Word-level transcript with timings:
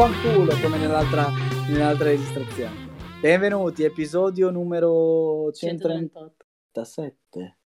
Affanculo 0.00 0.58
come 0.62 0.78
nell'altra, 0.78 1.26
nell'altra 1.68 2.08
registrazione. 2.08 2.88
Benvenuti, 3.20 3.82
episodio 3.82 4.48
numero 4.48 5.52
137. 5.52 7.58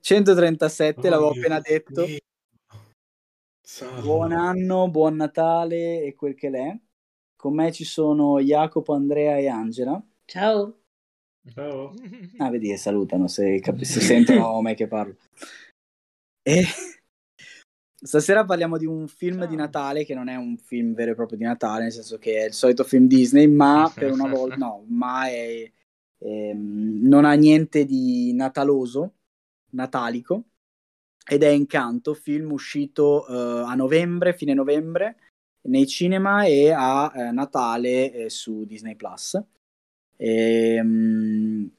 137, 0.00 1.08
l'avevo 1.10 1.32
appena 1.32 1.60
detto. 1.60 2.06
Buon 4.00 4.32
anno, 4.32 4.88
buon 4.88 5.16
Natale 5.16 6.02
e 6.02 6.14
quel 6.14 6.34
che 6.34 6.48
l'è. 6.48 6.74
Con 7.36 7.54
me 7.54 7.70
ci 7.70 7.84
sono 7.84 8.40
Jacopo, 8.40 8.94
Andrea 8.94 9.36
e 9.36 9.48
Angela. 9.48 10.02
Ciao. 10.24 10.78
Ciao. 11.52 11.92
Ah, 12.38 12.48
vedi, 12.48 12.74
salutano 12.78 13.28
se, 13.28 13.60
cap- 13.60 13.82
se 13.82 14.00
sentono 14.00 14.58
me 14.64 14.72
che 14.72 14.88
parlo. 14.88 15.14
E 16.42 16.64
stasera 18.04 18.44
parliamo 18.44 18.76
di 18.76 18.84
un 18.84 19.08
film 19.08 19.40
Ciao. 19.40 19.48
di 19.48 19.56
Natale 19.56 20.04
che 20.04 20.14
non 20.14 20.28
è 20.28 20.36
un 20.36 20.58
film 20.58 20.94
vero 20.94 21.12
e 21.12 21.14
proprio 21.14 21.38
di 21.38 21.44
Natale, 21.44 21.84
nel 21.84 21.92
senso 21.92 22.18
che 22.18 22.36
è 22.36 22.44
il 22.44 22.52
solito 22.52 22.84
film 22.84 23.06
Disney, 23.06 23.46
ma 23.46 23.90
per 23.92 24.12
una 24.12 24.28
volta 24.28 24.56
no, 24.56 24.84
ma 24.88 25.26
è, 25.26 25.70
ehm, 26.18 27.00
non 27.02 27.24
ha 27.24 27.32
niente 27.32 27.84
di 27.84 28.32
nataloso, 28.34 29.14
natalico, 29.70 30.44
ed 31.26 31.42
è 31.42 31.48
Incanto, 31.48 32.12
film 32.12 32.52
uscito 32.52 33.26
eh, 33.26 33.64
a 33.66 33.74
novembre, 33.74 34.34
fine 34.34 34.52
novembre, 34.52 35.16
nei 35.68 35.86
cinema 35.86 36.44
e 36.44 36.70
a 36.70 37.10
eh, 37.14 37.30
Natale 37.30 38.12
eh, 38.12 38.30
su 38.30 38.64
Disney 38.66 38.96
Plus. 38.96 39.42
Ehm, 40.16 41.70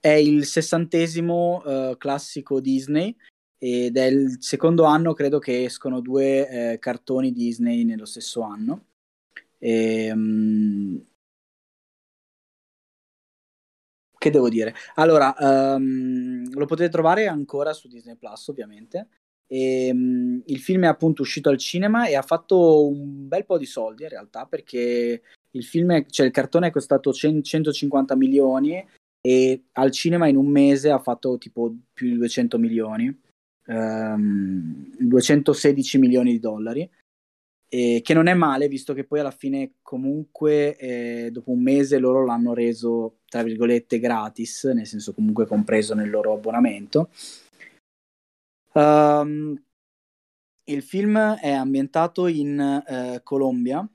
è 0.00 0.12
il 0.12 0.44
sessantesimo 0.46 1.62
eh, 1.64 1.94
classico 1.98 2.60
Disney 2.60 3.14
ed 3.64 3.96
è 3.96 4.04
il 4.04 4.36
secondo 4.40 4.84
anno, 4.84 5.14
credo 5.14 5.38
che 5.38 5.64
escono 5.64 6.00
due 6.00 6.72
eh, 6.72 6.78
cartoni 6.78 7.32
Disney 7.32 7.84
nello 7.84 8.04
stesso 8.04 8.42
anno. 8.42 8.88
Ehm, 9.58 11.02
che 14.18 14.30
devo 14.30 14.50
dire? 14.50 14.74
Allora, 14.96 15.34
ehm, 15.34 16.52
lo 16.52 16.66
potete 16.66 16.90
trovare 16.90 17.26
ancora 17.26 17.72
su 17.72 17.88
Disney 17.88 18.16
Plus, 18.16 18.48
ovviamente. 18.48 19.08
Ehm, 19.46 20.42
il 20.44 20.58
film 20.60 20.84
è 20.84 20.86
appunto 20.88 21.22
uscito 21.22 21.48
al 21.48 21.56
cinema 21.56 22.06
e 22.06 22.16
ha 22.16 22.22
fatto 22.22 22.86
un 22.86 23.26
bel 23.28 23.46
po' 23.46 23.56
di 23.56 23.66
soldi 23.66 24.02
in 24.02 24.10
realtà 24.10 24.44
perché 24.44 25.22
il 25.52 25.64
film, 25.64 25.92
è- 25.92 26.06
cioè 26.10 26.26
il 26.26 26.32
cartone 26.32 26.66
è 26.66 26.70
costato 26.70 27.14
100 27.14 27.42
150 27.42 28.14
milioni 28.14 28.86
e 29.22 29.64
al 29.72 29.90
cinema 29.90 30.28
in 30.28 30.36
un 30.36 30.48
mese 30.48 30.90
ha 30.90 30.98
fatto 30.98 31.38
tipo 31.38 31.74
più 31.94 32.08
di 32.08 32.16
200 32.16 32.58
milioni, 32.58 33.22
ehm, 33.66 34.96
216 34.98 35.98
milioni 35.98 36.32
di 36.32 36.40
dollari, 36.40 36.88
e 37.68 38.00
che 38.04 38.14
non 38.14 38.28
è 38.28 38.34
male 38.34 38.68
visto 38.68 38.94
che 38.94 39.04
poi 39.04 39.20
alla 39.20 39.30
fine 39.32 39.74
comunque 39.82 40.76
eh, 40.76 41.30
dopo 41.32 41.50
un 41.50 41.62
mese 41.62 41.98
loro 41.98 42.24
l'hanno 42.24 42.54
reso 42.54 43.18
tra 43.28 43.42
virgolette 43.42 43.98
gratis, 43.98 44.64
nel 44.66 44.86
senso 44.86 45.12
comunque 45.12 45.46
compreso 45.46 45.94
nel 45.94 46.08
loro 46.08 46.34
abbonamento. 46.34 47.10
Ehm, 48.74 49.60
il 50.66 50.82
film 50.82 51.18
è 51.18 51.50
ambientato 51.50 52.26
in 52.26 52.58
eh, 52.60 53.20
Colombia 53.22 53.86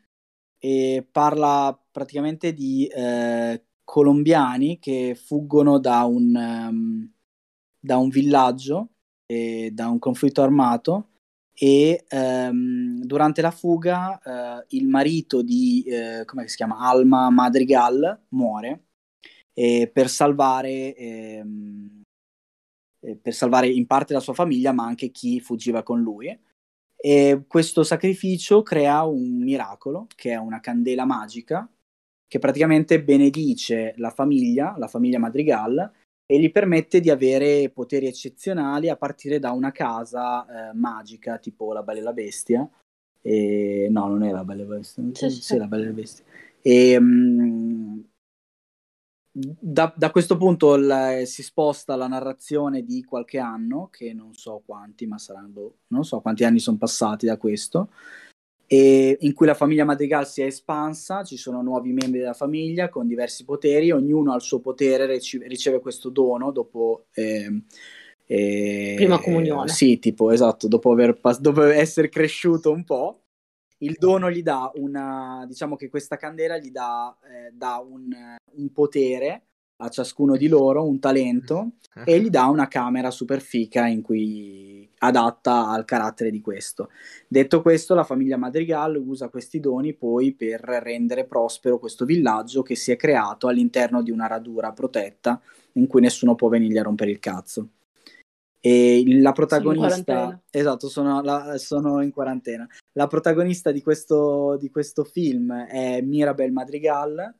e 0.60 1.08
parla 1.10 1.80
praticamente 1.90 2.54
di 2.54 2.86
eh, 2.88 3.64
colombiani 3.84 4.78
che 4.78 5.16
fuggono 5.16 5.80
da 5.80 6.04
un, 6.04 6.36
ehm, 6.36 7.14
da 7.80 7.98
un 7.98 8.10
villaggio 8.10 8.90
e 9.32 9.70
da 9.72 9.88
un 9.90 10.00
conflitto 10.00 10.42
armato 10.42 11.10
e 11.54 12.06
ehm, 12.08 13.04
durante 13.04 13.42
la 13.42 13.52
fuga 13.52 14.20
eh, 14.20 14.66
il 14.70 14.88
marito 14.88 15.44
di, 15.44 15.84
eh, 15.84 16.24
come 16.26 16.48
si 16.48 16.56
chiama, 16.56 16.80
Alma 16.80 17.30
Madrigal 17.30 18.24
muore 18.30 18.86
per 19.92 20.08
salvare, 20.10 20.96
ehm, 20.96 22.02
eh, 23.02 23.16
per 23.18 23.34
salvare 23.34 23.68
in 23.68 23.86
parte 23.86 24.14
la 24.14 24.22
sua 24.22 24.34
famiglia 24.34 24.72
ma 24.72 24.86
anche 24.86 25.10
chi 25.12 25.40
fuggiva 25.42 25.84
con 25.84 26.02
lui. 26.02 26.38
E 27.02 27.44
questo 27.48 27.84
sacrificio 27.84 28.64
crea 28.64 29.04
un 29.04 29.40
miracolo 29.44 30.08
che 30.16 30.32
è 30.32 30.38
una 30.38 30.60
candela 30.62 31.06
magica 31.06 31.70
che 32.28 32.40
praticamente 32.40 33.04
benedice 33.04 33.94
la 33.98 34.12
famiglia, 34.12 34.76
la 34.78 34.88
famiglia 34.88 35.20
Madrigal 35.20 35.92
e 36.32 36.40
gli 36.40 36.52
permette 36.52 37.00
di 37.00 37.10
avere 37.10 37.72
poteri 37.72 38.06
eccezionali 38.06 38.88
a 38.88 38.96
partire 38.96 39.40
da 39.40 39.52
una 39.52 39.72
casa 39.72 40.70
eh, 40.70 40.74
magica 40.76 41.40
tipo 41.40 41.74
la 41.74 41.82
Bella 41.82 42.00
e 42.00 42.04
la 42.04 42.14
Bestia. 42.14 42.70
E... 43.22 43.88
No, 43.90 44.08
non 44.08 44.22
è 44.24 44.32
la 44.32 44.44
Bella 44.44 44.62
e 44.62 44.66
la 44.68 44.76
Bestia, 44.76 45.04
Sì, 45.14 45.30
sì, 45.32 45.42
sì. 45.42 45.58
la 45.58 45.66
Bella 45.66 45.84
e 45.84 45.88
la 45.88 45.94
Bestia. 45.94 46.26
E, 46.62 47.00
mm, 47.00 48.00
da, 49.32 49.94
da 49.96 50.12
questo 50.12 50.38
punto 50.38 50.76
il- 50.76 51.22
si 51.26 51.44
sposta 51.44 51.96
la 51.96 52.08
narrazione 52.08 52.84
di 52.84 53.04
qualche 53.04 53.40
anno, 53.40 53.88
che 53.92 54.14
non 54.14 54.34
so 54.34 54.62
quanti, 54.66 55.06
ma 55.08 55.18
saranno, 55.18 55.78
non 55.88 56.04
so 56.04 56.20
quanti 56.22 56.44
anni 56.44 56.60
sono 56.60 56.78
passati 56.78 57.26
da 57.26 57.38
questo, 57.38 57.90
in 58.76 59.34
cui 59.34 59.46
la 59.46 59.54
famiglia 59.54 59.84
Madrigal 59.84 60.28
si 60.28 60.42
è 60.42 60.46
espansa, 60.46 61.24
ci 61.24 61.38
sono 61.38 61.62
nuovi 61.62 61.92
membri 61.92 62.20
della 62.20 62.34
famiglia 62.34 62.90
con 62.90 63.08
diversi 63.08 63.44
poteri, 63.44 63.92
ognuno 63.92 64.32
ha 64.32 64.36
il 64.36 64.42
suo 64.42 64.60
potere, 64.60 65.06
rice- 65.08 65.46
riceve 65.48 65.80
questo 65.80 66.10
dono 66.10 66.52
dopo... 66.52 67.06
ehm, 67.14 67.64
eh, 68.28 68.94
Prima 68.96 69.20
comunione. 69.20 69.70
Sì, 69.70 69.98
tipo, 69.98 70.30
esatto, 70.30 70.68
dopo, 70.68 70.92
aver 70.92 71.20
dopo 71.40 71.64
essere 71.64 72.10
cresciuto 72.10 72.72
un 72.72 72.84
po', 72.84 73.24
il 73.80 73.96
dono 73.98 74.30
gli 74.30 74.44
dà 74.44 74.72
una, 74.76 75.46
diciamo 75.48 75.76
che 75.76 75.90
questa 75.90 76.18
candela 76.18 76.58
gli 76.58 76.70
dà, 76.70 77.18
eh, 77.24 77.52
dà 77.52 77.78
un, 77.78 78.14
un 78.52 78.72
potere 78.72 79.49
a 79.82 79.90
ciascuno 79.90 80.36
di 80.36 80.48
loro, 80.48 80.86
un 80.86 81.00
talento, 81.00 81.72
e 82.04 82.20
gli 82.20 82.30
dà 82.30 82.46
una 82.46 82.68
camera 82.68 83.12
super 83.12 83.42
fica 83.42 83.88
in 83.88 84.02
cui 84.02 84.90
adatta 85.00 85.70
al 85.70 85.86
carattere 85.86 86.32
di 86.32 86.42
questo. 86.42 86.90
Detto 87.28 87.62
questo, 87.62 87.96
la 87.96 88.04
famiglia 88.04 88.38
Madrigal 88.38 88.96
usa 88.98 89.30
questi 89.30 89.60
doni 89.60 89.94
poi 89.94 90.34
per 90.34 90.62
rendere 90.62 91.26
prospero 91.26 91.80
questo 91.80 92.06
villaggio 92.06 92.62
che 92.62 92.76
si 92.76 92.92
è 92.92 92.96
creato 92.96 93.48
all'interno 93.48 94.02
di 94.02 94.12
una 94.12 94.28
radura 94.28 94.72
protetta 94.72 95.42
in 95.74 95.88
cui 95.88 96.02
nessuno 96.02 96.36
può 96.36 96.50
venirgli 96.50 96.78
a 96.78 96.84
rompere 96.84 97.12
il 97.12 97.20
cazzo. 97.20 97.70
E 98.62 99.04
la 99.22 99.32
protagonista, 99.32 100.42
esatto, 100.50 100.90
sono, 100.90 101.22
la- 101.22 101.58
sono 101.58 102.02
in 102.02 102.12
quarantena. 102.12 102.68
La 102.94 103.08
protagonista 103.08 103.72
di 103.72 103.82
questo, 103.82 104.58
di 104.60 104.70
questo 104.70 105.06
film 105.06 105.54
è 105.54 106.02
Mirabel 106.02 106.52
Madrigal, 106.52 107.34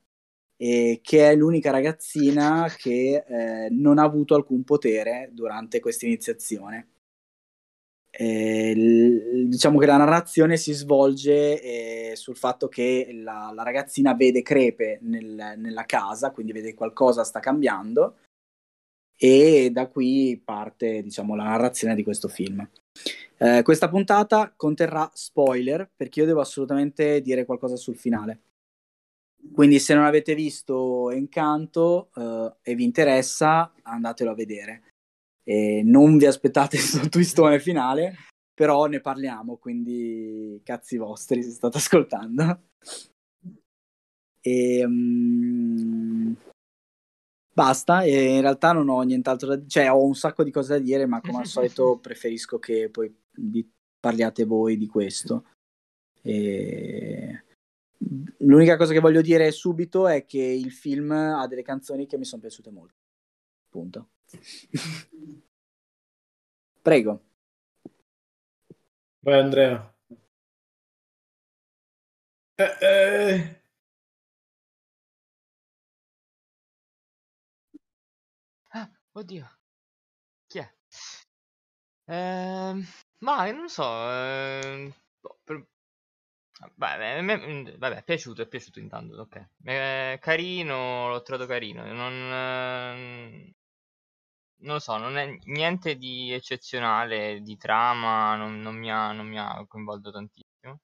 eh, 0.62 1.00
che 1.02 1.30
è 1.30 1.36
l'unica 1.36 1.72
ragazzina 1.72 2.70
che 2.76 3.24
eh, 3.26 3.70
non 3.72 3.98
ha 3.98 4.04
avuto 4.04 4.36
alcun 4.36 4.64
potere 4.64 5.30
durante 5.32 5.80
questa 5.80 6.06
iniziazione. 6.06 6.88
Eh, 8.12 8.76
l- 8.76 9.48
diciamo 9.48 9.80
che 9.80 9.86
la 9.86 9.96
narrazione 9.96 10.58
si 10.58 10.74
svolge 10.74 11.62
eh, 11.62 12.16
sul 12.16 12.36
fatto 12.36 12.68
che 12.68 13.10
la, 13.14 13.52
la 13.54 13.64
ragazzina 13.64 14.14
vede 14.16 14.42
crepe 14.42 15.00
nel- 15.04 15.54
nella 15.58 15.86
casa, 15.86 16.32
quindi 16.32 16.52
vede 16.52 16.72
che 16.72 16.76
qualcosa 16.76 17.24
sta 17.24 17.40
cambiando, 17.40 18.18
e 19.16 19.70
da 19.72 19.88
qui 19.88 20.42
parte 20.44 21.02
diciamo, 21.02 21.36
la 21.36 21.44
narrazione 21.44 21.96
di 21.96 22.04
questo 22.04 22.28
film. 22.28 22.68
Eh, 23.38 23.62
questa 23.64 23.88
puntata 23.88 24.52
conterrà 24.56 25.10
spoiler 25.14 25.90
perché 25.96 26.20
io 26.20 26.26
devo 26.26 26.42
assolutamente 26.42 27.22
dire 27.22 27.46
qualcosa 27.46 27.78
sul 27.78 27.96
finale. 27.96 28.40
Quindi 29.54 29.80
se 29.80 29.94
non 29.94 30.06
avete 30.06 30.36
visto 30.36 31.10
Encanto 31.12 32.12
eh, 32.16 32.72
e 32.72 32.76
vi 32.76 32.84
interessa, 32.84 33.74
andatelo 33.82 34.32
a 34.32 34.36
vedere. 34.36 34.84
E 35.44 35.82
non 35.84 36.18
vi 36.18 36.26
aspettate 36.26 36.78
il 36.78 37.10
twistone 37.10 37.60
finale, 37.60 38.16
però 38.54 38.86
ne 38.86 39.00
parliamo, 39.00 39.58
quindi 39.58 40.62
cazzi 40.64 40.98
vostri 40.98 41.42
se 41.44 41.52
state 41.52 41.78
ascoltando. 41.78 42.64
E, 44.42 44.86
mm, 44.86 46.34
basta, 47.54 48.04
e 48.04 48.36
in 48.36 48.42
realtà 48.42 48.72
non 48.72 48.90
ho 48.90 49.02
nient'altro 49.02 49.48
da 49.48 49.56
dire, 49.56 49.70
cioè 49.70 49.92
ho 49.92 50.04
un 50.04 50.16
sacco 50.16 50.44
di 50.44 50.52
cose 50.52 50.74
da 50.74 50.80
dire, 50.80 51.06
ma 51.06 51.22
come 51.22 51.40
al 51.40 51.46
solito 51.46 51.98
preferisco 52.04 52.60
che 52.60 52.90
poi 52.90 53.14
parliate 54.00 54.46
voi 54.46 54.78
di 54.78 54.88
questo. 54.88 55.46
E... 56.22 57.44
L'unica 58.40 58.78
cosa 58.78 58.94
che 58.94 59.00
voglio 59.00 59.22
dire 59.22 59.52
subito 59.52 60.08
è 60.08 60.26
che 60.26 60.42
il 60.42 60.72
film 60.72 61.12
ha 61.12 61.46
delle 61.48 61.64
canzoni 61.64 62.06
che 62.08 62.18
mi 62.18 62.26
sono 62.26 62.42
piaciute 62.42 62.72
molto. 62.72 62.96
Punto. 63.70 64.10
Prego. 66.82 67.22
Vai 69.22 69.40
Andrea. 69.40 69.94
Eh, 72.58 72.76
eh. 72.82 73.56
Ah, 78.72 78.90
oddio. 79.14 79.48
Chi 80.48 80.60
è? 80.60 80.74
Ehm, 82.06 82.84
ma 83.20 83.52
non 83.52 83.70
so, 83.70 83.84
ehm, 83.84 84.92
boh, 85.22 85.40
per- 85.44 85.66
Vabbè, 86.76 87.22
me- 87.22 87.38
mm, 87.38 87.78
vabbè, 87.78 87.98
è 87.98 88.04
piaciuto, 88.04 88.42
è 88.42 88.48
piaciuto 88.48 88.80
intanto, 88.80 89.16
ok. 89.22 89.48
Eh, 89.64 90.18
carino, 90.22 91.08
l'ho 91.10 91.22
trovato 91.22 91.48
carino. 91.48 91.84
Non, 91.94 92.14
ehm, 92.14 93.52
non 94.62 94.74
lo 94.76 94.80
so, 94.80 94.98
non 94.98 95.18
è 95.18 95.38
niente 95.46 95.96
di 95.96 96.32
eccezionale, 96.34 97.42
di 97.42 97.56
trama, 97.56 98.36
non, 98.36 98.60
non 98.60 98.76
mi 98.76 98.92
ha, 98.92 99.12
non 99.14 99.28
mi 99.28 99.40
ha 99.40 99.64
coinvolto 99.68 100.12
tantissimo, 100.12 100.80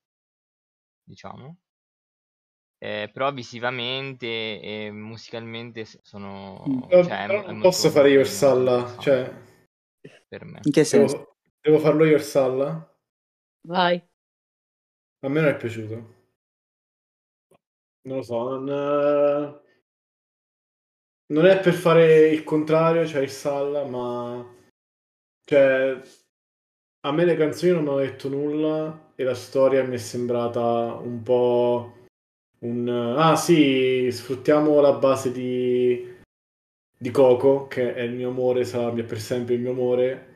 diciamo. 1.04 1.58
Eh, 2.78 3.10
però 3.12 3.32
visivamente 3.34 4.62
e 4.62 4.92
musicalmente 4.92 5.86
sono... 5.86 6.64
Mm. 6.68 6.82
Però- 6.88 7.04
cioè, 7.04 7.24
è 7.24 7.28
non 7.28 7.60
posso 7.60 7.90
fare 7.90 8.12
io 8.12 8.22
il 8.22 8.28
Salla, 8.28 8.96
cioè, 9.00 9.34
per 10.28 10.46
me. 10.46 10.62
In 10.64 10.72
che 10.72 10.84
senso? 10.84 11.16
devo, 11.18 11.36
devo 11.62 11.80
farlo 11.80 12.06
io 12.06 12.16
il 12.16 12.22
Salla? 12.22 12.98
Vai. 13.64 14.02
A 15.26 15.30
me 15.30 15.42
non 15.42 15.50
è 15.50 15.58
piaciuto. 15.58 16.14
Non 18.04 18.18
lo 18.18 18.22
so, 18.22 18.60
non, 18.60 18.70
eh, 18.70 19.60
non 21.34 21.46
è 21.48 21.60
per 21.60 21.74
fare 21.74 22.28
il 22.28 22.44
contrario, 22.44 23.08
cioè 23.08 23.24
il 23.24 23.32
Salla, 23.32 23.84
ma 23.86 24.48
cioè, 25.44 26.00
a 27.02 27.12
me 27.12 27.26
le 27.26 27.36
canzoni 27.36 27.72
non 27.72 27.84
mi 27.84 27.90
hanno 27.90 27.98
detto 27.98 28.30
nulla 28.30 29.14
e 29.16 29.24
la 29.24 29.34
storia 29.34 29.84
mi 29.84 29.96
è 29.96 29.98
sembrata 29.98 30.94
un 30.94 31.24
po' 31.24 32.08
un... 32.60 32.88
Ah 32.88 33.36
sì, 33.36 34.08
sfruttiamo 34.12 34.80
la 34.80 34.94
base 34.94 35.32
di, 35.32 36.16
di 36.96 37.10
Coco, 37.10 37.66
che 37.66 37.96
è 37.96 38.02
il 38.02 38.14
mio 38.14 38.30
amore, 38.30 38.64
sarà 38.64 38.92
per 39.04 39.20
sempre 39.20 39.56
il 39.56 39.62
mio 39.62 39.72
amore, 39.72 40.35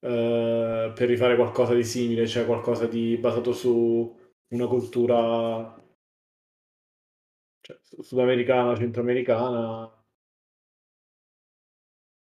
eh, 0.00 0.92
per 0.94 1.08
rifare 1.08 1.36
qualcosa 1.36 1.74
di 1.74 1.84
simile, 1.84 2.26
cioè 2.26 2.46
qualcosa 2.46 2.86
di 2.86 3.16
basato 3.16 3.52
su 3.52 4.14
una 4.48 4.66
cultura 4.66 5.74
cioè, 7.60 7.78
su- 7.82 8.02
sudamericana, 8.02 8.76
centroamericana. 8.76 9.90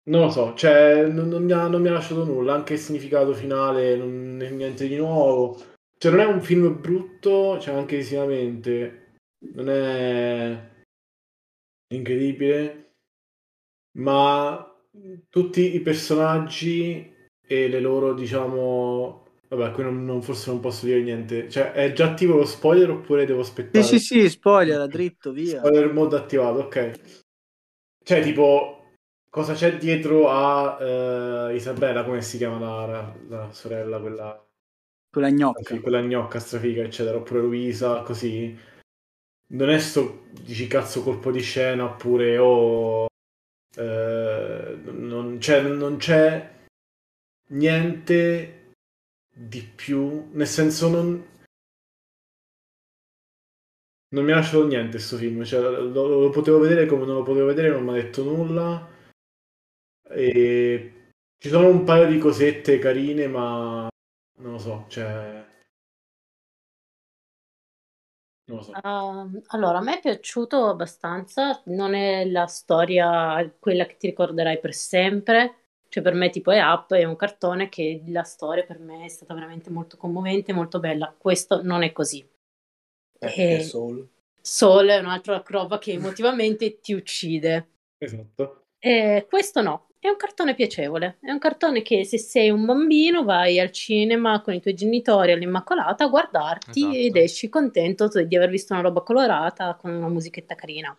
Non 0.08 0.22
lo 0.22 0.30
so, 0.30 0.54
cioè, 0.56 1.08
non, 1.08 1.28
non 1.30 1.44
mi 1.44 1.52
ha, 1.52 1.68
non 1.68 1.82
mi 1.82 1.88
ha 1.88 1.94
lasciato 1.94 2.24
nulla, 2.26 2.54
anche 2.54 2.74
il 2.74 2.80
significato 2.80 3.34
finale, 3.34 3.96
non 3.96 4.40
è 4.42 4.50
niente 4.50 4.88
di 4.88 4.98
nuovo. 4.98 5.60
Cioè, 5.98 6.12
non 6.12 6.20
è 6.20 6.26
un 6.26 6.42
film 6.42 6.80
brutto, 6.80 7.60
cioè, 7.60 7.76
anche 7.76 7.98
visivamente, 7.98 9.18
non 9.54 9.70
è 9.70 10.74
incredibile, 11.94 12.96
ma 13.98 14.72
tutti 15.30 15.76
i 15.76 15.82
personaggi 15.82 17.15
e 17.48 17.68
le 17.68 17.80
loro, 17.80 18.14
diciamo... 18.14 19.24
Vabbè, 19.48 19.72
qui 19.72 19.84
non, 19.84 20.04
non- 20.04 20.24
forse 20.24 20.50
non 20.50 20.60
posso 20.60 20.86
dire 20.86 21.02
niente. 21.02 21.50
Cioè, 21.50 21.72
è 21.72 21.94
già 21.94 22.10
attivo 22.10 22.36
lo 22.38 22.46
spoiler 22.46 22.90
oppure 22.90 23.26
devo 23.26 23.42
aspettare? 23.42 23.86
Sì, 23.86 24.00
sì, 24.00 24.22
sì, 24.22 24.30
spoiler, 24.30 24.88
dritto, 24.88 25.32
via. 25.32 25.60
Spoiler 25.60 25.94
mode 25.94 26.16
attivato, 26.16 26.60
ok. 26.62 26.92
Cioè, 28.04 28.22
tipo, 28.24 28.94
cosa 29.30 29.54
c'è 29.54 29.78
dietro 29.78 30.30
a 30.30 30.78
eh, 30.82 31.56
Isabella, 31.56 32.04
come 32.04 32.22
si 32.22 32.38
chiama 32.38 32.86
la, 32.88 33.16
la 33.30 33.52
sorella, 33.52 34.00
quella, 34.00 34.46
Quella 35.12 35.30
gnocca. 35.30 35.80
quella 35.80 36.02
gnocca 36.02 36.40
strafiga, 36.40 36.84
eccetera, 36.84 37.18
oppure 37.18 37.42
Luisa, 37.42 38.02
così. 38.02 38.58
Non 39.48 39.70
è 39.70 39.78
sto, 39.78 40.24
dici 40.42 40.66
cazzo, 40.66 41.04
colpo 41.04 41.30
di 41.30 41.40
scena, 41.42 41.86
oppure, 41.86 42.38
oh, 42.40 43.06
eh, 43.78 44.78
non 44.92 45.38
c'è, 45.40 45.62
non 45.62 45.98
c'è 45.98 46.54
niente 47.48 48.74
di 49.34 49.62
più, 49.62 50.30
nel 50.32 50.48
senso 50.48 50.90
non... 50.90 51.34
Non 54.08 54.24
mi 54.24 54.32
ha 54.32 54.36
lasciato 54.36 54.66
niente 54.66 54.98
sto 55.00 55.18
film, 55.18 55.44
cioè, 55.44 55.60
lo, 55.60 56.08
lo 56.08 56.30
potevo 56.30 56.60
vedere 56.60 56.86
come 56.86 57.06
non 57.06 57.16
lo 57.16 57.24
potevo 57.24 57.48
vedere, 57.48 57.70
non 57.70 57.84
mi 57.84 57.90
ha 57.90 58.02
detto 58.02 58.24
nulla. 58.24 58.88
E 60.10 61.12
ci 61.38 61.50
sono 61.50 61.68
un 61.68 61.84
paio 61.84 62.08
di 62.08 62.18
cosette 62.18 62.80
carine, 62.80 63.28
ma 63.28 63.90
non 64.38 64.52
lo 64.54 64.58
so, 64.58 64.86
cioè... 64.88 65.44
Non 68.48 68.58
lo 68.58 68.64
so. 68.64 68.72
Ah, 68.74 69.28
allora, 69.48 69.80
a 69.80 69.82
me 69.82 69.98
è 69.98 70.02
piaciuto 70.02 70.68
abbastanza, 70.68 71.62
non 71.66 71.94
è 71.94 72.26
la 72.30 72.46
storia 72.46 73.54
quella 73.60 73.86
che 73.86 73.98
ti 73.98 74.08
ricorderai 74.08 74.60
per 74.60 74.74
sempre, 74.74 75.65
cioè 75.96 76.04
per 76.04 76.14
me 76.14 76.30
tipo 76.30 76.52
è 76.52 76.62
Up, 76.62 76.94
è 76.94 77.06
un 77.06 77.16
cartone 77.16 77.70
che 77.70 78.04
la 78.08 78.24
storia 78.24 78.66
per 78.66 78.80
me 78.80 79.06
è 79.06 79.08
stata 79.08 79.34
veramente 79.34 79.70
molto 79.70 79.96
commovente, 79.96 80.52
molto 80.52 80.82
bella. 80.82 81.16
Questo 81.18 81.64
non 81.64 81.84
è 81.84 81.94
così. 81.94 82.28
Perché 83.18 83.60
E 83.60 83.62
Soul? 83.62 84.06
Soul 84.42 84.88
è 84.88 84.98
un'altra 84.98 85.42
roba 85.48 85.78
che 85.78 85.94
emotivamente 85.94 86.82
ti 86.82 86.92
uccide. 86.92 87.70
Esatto. 87.98 88.64
E 88.78 89.26
questo 89.30 89.62
no, 89.62 89.88
è 90.00 90.10
un 90.10 90.18
cartone 90.18 90.54
piacevole, 90.54 91.18
è 91.22 91.32
un 91.32 91.40
cartone 91.40 91.82
che 91.82 92.04
se 92.04 92.18
sei 92.18 92.50
un 92.50 92.66
bambino 92.66 93.24
vai 93.24 93.58
al 93.58 93.72
cinema 93.72 94.42
con 94.42 94.54
i 94.54 94.60
tuoi 94.60 94.74
genitori 94.74 95.32
all'Immacolata 95.32 96.04
a 96.04 96.10
guardarti 96.10 96.80
Esatto. 96.82 96.94
ed 96.98 97.16
esci 97.16 97.48
contento 97.48 98.10
di 98.10 98.36
aver 98.36 98.50
visto 98.50 98.74
una 98.74 98.82
roba 98.82 99.00
colorata 99.00 99.76
con 99.76 99.92
una 99.92 100.10
musichetta 100.10 100.56
carina. 100.56 100.94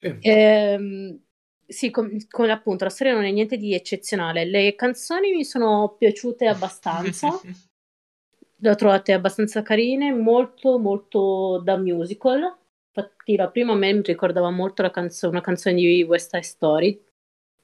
Sì. 0.00 0.18
Ehm, 0.22 1.23
sì, 1.66 1.90
com- 1.90 2.16
come 2.28 2.50
appunto 2.50 2.84
la 2.84 2.90
storia 2.90 3.14
non 3.14 3.24
è 3.24 3.30
niente 3.30 3.56
di 3.56 3.74
eccezionale, 3.74 4.44
le 4.44 4.74
canzoni 4.74 5.32
mi 5.32 5.44
sono 5.44 5.94
piaciute 5.98 6.46
abbastanza, 6.46 7.28
le 8.56 8.70
ho 8.70 8.74
trovate 8.74 9.12
abbastanza 9.12 9.62
carine, 9.62 10.12
molto 10.12 10.78
molto 10.78 11.60
da 11.62 11.76
musical. 11.76 12.56
Infatti 12.96 13.36
la 13.36 13.48
prima 13.48 13.72
a 13.72 13.76
me 13.76 13.92
mi 13.92 14.02
ricordava 14.02 14.50
molto 14.50 14.82
la 14.82 14.90
canzo- 14.90 15.28
una 15.28 15.40
canzone 15.40 15.74
di 15.74 16.02
West 16.02 16.30
Side 16.30 16.42
Story, 16.42 17.02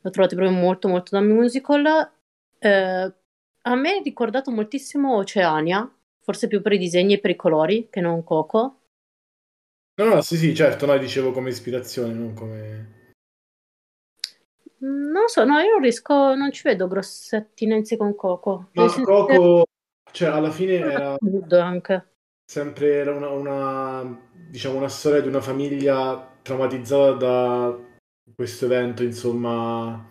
l'ho 0.00 0.10
trovata 0.10 0.34
proprio 0.34 0.56
molto 0.56 0.88
molto 0.88 1.16
da 1.16 1.22
musical. 1.22 2.10
Eh, 2.58 3.12
a 3.62 3.74
me 3.74 3.96
è 3.98 4.02
ricordato 4.02 4.50
moltissimo 4.50 5.16
Oceania, 5.16 5.88
forse 6.20 6.48
più 6.48 6.62
per 6.62 6.72
i 6.72 6.78
disegni 6.78 7.14
e 7.14 7.20
per 7.20 7.30
i 7.30 7.36
colori 7.36 7.88
che 7.90 8.00
non 8.00 8.24
Coco. 8.24 8.76
No, 9.96 10.04
no, 10.06 10.20
sì, 10.22 10.36
sì, 10.36 10.54
certo, 10.54 10.86
no, 10.86 10.96
dicevo 10.96 11.30
come 11.30 11.50
ispirazione, 11.50 12.14
non 12.14 12.32
come... 12.32 12.99
Non 14.82 15.28
so, 15.28 15.44
no, 15.44 15.58
io 15.58 15.72
non 15.72 15.80
riesco, 15.82 16.34
non 16.34 16.50
ci 16.52 16.62
vedo 16.62 16.88
grosse 16.88 17.36
attinenze 17.36 17.96
con 17.96 18.14
Coco. 18.14 18.70
Ma 18.72 18.86
Coco, 19.02 19.64
cioè, 20.10 20.28
alla 20.30 20.50
fine 20.50 20.78
era 20.78 21.16
anche. 21.60 22.06
sempre 22.46 22.94
era 22.94 23.14
una, 23.14 23.28
una, 23.28 24.20
diciamo, 24.48 24.76
una 24.76 24.88
storia 24.88 25.20
di 25.20 25.28
una 25.28 25.40
famiglia 25.42 26.28
traumatizzata 26.42 27.12
da 27.14 27.78
questo 28.34 28.64
evento, 28.64 29.02
insomma, 29.02 30.02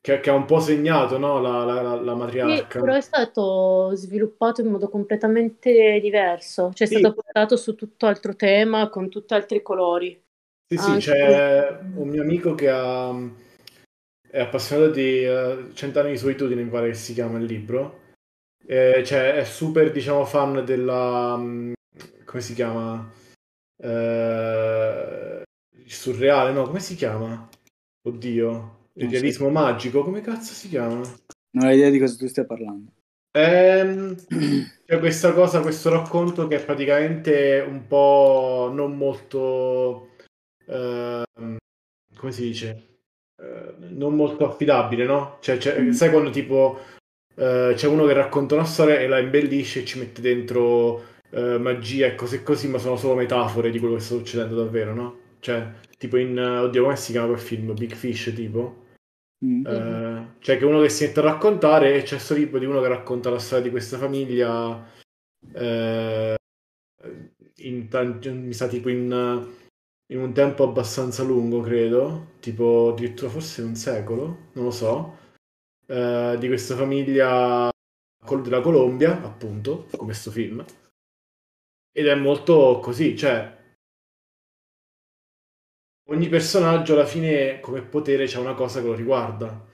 che, 0.00 0.18
che 0.18 0.30
ha 0.30 0.34
un 0.34 0.44
po' 0.44 0.58
segnato, 0.58 1.16
no, 1.18 1.40
la, 1.40 1.64
la, 1.64 1.80
la- 1.82 1.94
la 2.00 2.12
Sì, 2.12 2.16
matriarca. 2.16 2.80
però 2.80 2.94
è 2.94 3.00
stato 3.00 3.92
sviluppato 3.94 4.60
in 4.60 4.68
modo 4.68 4.88
completamente 4.88 6.00
diverso, 6.00 6.72
cioè 6.74 6.88
è 6.88 6.90
Sì. 6.90 6.98
stato 6.98 7.14
portato 7.14 7.56
su 7.56 7.74
tutto 7.76 8.06
altro 8.06 8.34
tema, 8.34 8.88
con 8.88 9.08
tutti 9.08 9.34
altri 9.34 9.62
colori. 9.62 10.20
Sì, 10.66 10.78
sì, 10.78 10.90
Anche- 10.90 11.12
c'è 11.12 11.78
un 11.94 12.08
mio 12.08 12.22
amico 12.22 12.54
che 12.54 12.68
ha, 12.70 13.08
è 14.34 14.40
appassionato 14.40 14.90
di 14.90 15.24
eh, 15.24 15.70
Cent'anni 15.74 16.10
di 16.10 16.18
solitudine, 16.18 16.64
mi 16.64 16.68
pare 16.68 16.88
che 16.88 16.94
si 16.94 17.12
chiama 17.12 17.38
il 17.38 17.44
libro. 17.44 18.00
Eh, 18.66 19.04
cioè, 19.06 19.34
è 19.34 19.44
super, 19.44 19.92
diciamo, 19.92 20.24
fan 20.24 20.64
della... 20.64 21.36
mm, 21.36 21.74
come 22.24 22.42
si 22.42 22.52
chiama? 22.54 23.12
Il 23.76 25.44
surreale, 25.86 26.52
no? 26.52 26.64
Come 26.64 26.80
si 26.80 26.96
chiama? 26.96 27.48
Oddio. 28.08 28.88
Il 28.94 29.04
Non 29.04 29.12
so. 29.12 29.20
realismo 29.20 29.48
magico, 29.50 30.02
come 30.02 30.20
cazzo 30.20 30.52
si 30.52 30.68
chiama? 30.68 31.02
Non 31.52 31.66
ho 31.66 31.70
idea 31.70 31.90
di 31.90 32.00
cosa 32.00 32.16
tu 32.16 32.26
stia 32.26 32.44
parlando. 32.44 32.90
Ehm, 33.36 34.16
c'è 34.84 34.98
questa 34.98 35.32
cosa, 35.32 35.60
questo 35.60 35.90
racconto 35.90 36.48
che 36.48 36.56
è 36.56 36.64
praticamente 36.64 37.64
un 37.64 37.86
po' 37.86 38.68
non 38.72 38.96
molto, 38.96 40.08
ehm, 40.66 41.56
come 42.16 42.32
si 42.32 42.42
dice, 42.42 42.93
non 43.90 44.14
molto 44.14 44.46
affidabile, 44.48 45.04
no? 45.04 45.38
Cioè, 45.40 45.58
Mm. 45.80 45.90
sai 45.90 46.10
quando 46.10 46.30
tipo 46.30 46.78
eh, 47.36 47.72
c'è 47.74 47.86
uno 47.86 48.06
che 48.06 48.12
racconta 48.12 48.54
una 48.54 48.64
storia 48.64 48.98
e 48.98 49.08
la 49.08 49.18
imbellisce 49.18 49.80
e 49.80 49.84
ci 49.84 49.98
mette 49.98 50.20
dentro 50.20 51.04
eh, 51.30 51.58
magia 51.58 52.06
e 52.06 52.14
cose 52.14 52.42
così, 52.42 52.68
ma 52.68 52.78
sono 52.78 52.96
solo 52.96 53.14
metafore 53.14 53.70
di 53.70 53.78
quello 53.78 53.94
che 53.94 54.00
sta 54.00 54.14
succedendo 54.16 54.54
davvero, 54.56 54.94
no? 54.94 55.18
Cioè, 55.40 55.66
tipo 55.98 56.16
in, 56.16 56.38
oddio, 56.38 56.82
come 56.82 56.96
si 56.96 57.12
chiama 57.12 57.28
quel 57.28 57.38
film? 57.40 57.74
Big 57.74 57.92
Fish, 57.92 58.32
tipo? 58.34 58.82
Mm. 59.44 59.66
Eh, 59.66 60.26
cioè 60.38 60.56
che 60.58 60.64
uno 60.64 60.80
che 60.80 60.88
si 60.88 61.04
mette 61.04 61.20
a 61.20 61.24
raccontare 61.24 61.94
e 61.96 62.02
c'è 62.02 62.14
questo 62.14 62.34
libro 62.34 62.58
di 62.58 62.64
uno 62.66 62.80
che 62.80 62.88
racconta 62.88 63.30
la 63.30 63.38
storia 63.38 63.64
di 63.64 63.70
questa 63.70 63.98
famiglia 63.98 64.86
eh, 65.52 66.34
in 67.56 67.88
mi 68.44 68.52
sa 68.52 68.66
tipo 68.68 68.88
in, 68.88 69.10
in 70.12 70.18
un 70.18 70.32
tempo 70.32 70.64
abbastanza 70.64 71.22
lungo 71.22 71.60
credo 71.60 72.32
tipo 72.40 72.90
addirittura 72.92 73.30
forse 73.30 73.62
un 73.62 73.74
secolo 73.74 74.50
non 74.52 74.64
lo 74.64 74.70
so 74.70 75.18
eh, 75.86 76.36
di 76.38 76.46
questa 76.46 76.76
famiglia 76.76 77.70
della 78.42 78.60
Colombia 78.60 79.22
appunto 79.22 79.86
come 79.90 80.10
questo 80.10 80.30
film 80.30 80.64
ed 81.96 82.08
è 82.08 82.14
molto 82.16 82.80
così, 82.82 83.16
cioè 83.16 83.56
ogni 86.08 86.28
personaggio 86.28 86.94
alla 86.94 87.06
fine 87.06 87.60
come 87.60 87.82
potere 87.82 88.26
c'è 88.26 88.38
una 88.38 88.54
cosa 88.54 88.80
che 88.80 88.88
lo 88.88 88.94
riguarda. 88.94 89.64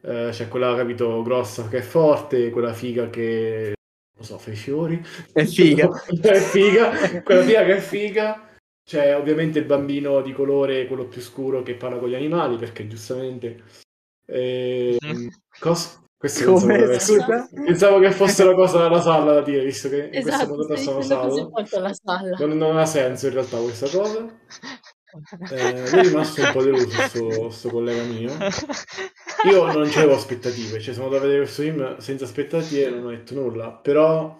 Eh, 0.00 0.28
c'è 0.30 0.46
quella, 0.46 0.76
capito, 0.76 1.20
grossa 1.22 1.66
che 1.66 1.78
è 1.78 1.82
forte, 1.82 2.50
quella 2.50 2.72
figa 2.72 3.10
che 3.10 3.74
non 4.14 4.24
so, 4.24 4.38
fa 4.38 4.52
i 4.52 4.54
fiori. 4.54 5.04
È 5.32 5.44
figa. 5.44 5.90
è 6.06 6.38
figa, 6.38 7.22
quella 7.22 7.42
figa 7.42 7.64
che 7.64 7.76
è 7.76 7.80
figa. 7.80 8.47
C'è 8.88 9.14
ovviamente 9.14 9.58
il 9.58 9.66
bambino 9.66 10.22
di 10.22 10.32
colore, 10.32 10.86
quello 10.86 11.08
più 11.08 11.20
scuro, 11.20 11.62
che 11.62 11.74
parla 11.74 11.98
con 11.98 12.08
gli 12.08 12.14
animali, 12.14 12.56
perché 12.56 12.86
giustamente... 12.86 13.62
Eh, 14.24 14.96
cos- 15.60 16.00
questo 16.16 16.54
Come, 16.54 16.78
pensavo, 16.78 17.48
pensavo, 17.50 17.98
che 17.98 18.10
fosse 18.12 18.44
una 18.44 18.54
cosa 18.54 18.80
della 18.80 19.02
salla 19.02 19.34
da 19.34 19.42
dire, 19.42 19.62
visto 19.62 19.90
che 19.90 20.08
in 20.10 20.14
esatto, 20.14 20.54
questo 20.54 20.90
modo 20.90 21.02
sono 21.02 21.02
salla. 21.02 21.92
salla. 21.92 22.36
Non, 22.38 22.56
non, 22.56 22.78
ha 22.78 22.86
senso 22.86 23.26
in 23.26 23.34
realtà 23.34 23.58
questa 23.58 23.88
cosa. 23.90 24.26
Eh, 25.50 25.72
è 25.84 26.02
rimasto 26.02 26.40
un 26.40 26.52
po' 26.52 26.62
deluso 26.62 27.26
questo 27.40 27.68
collega 27.68 28.02
mio. 28.04 28.32
Io 29.50 29.66
non 29.70 29.82
avevo 29.82 30.14
aspettative, 30.14 30.80
cioè 30.80 30.94
sono 30.94 31.06
andato 31.08 31.24
a 31.24 31.26
vedere 31.26 31.44
questo 31.44 31.60
film 31.60 31.98
senza 31.98 32.24
aspettative 32.24 32.86
e 32.86 32.90
non 32.90 33.04
ho 33.04 33.10
detto 33.10 33.34
nulla. 33.34 33.70
Però, 33.70 34.34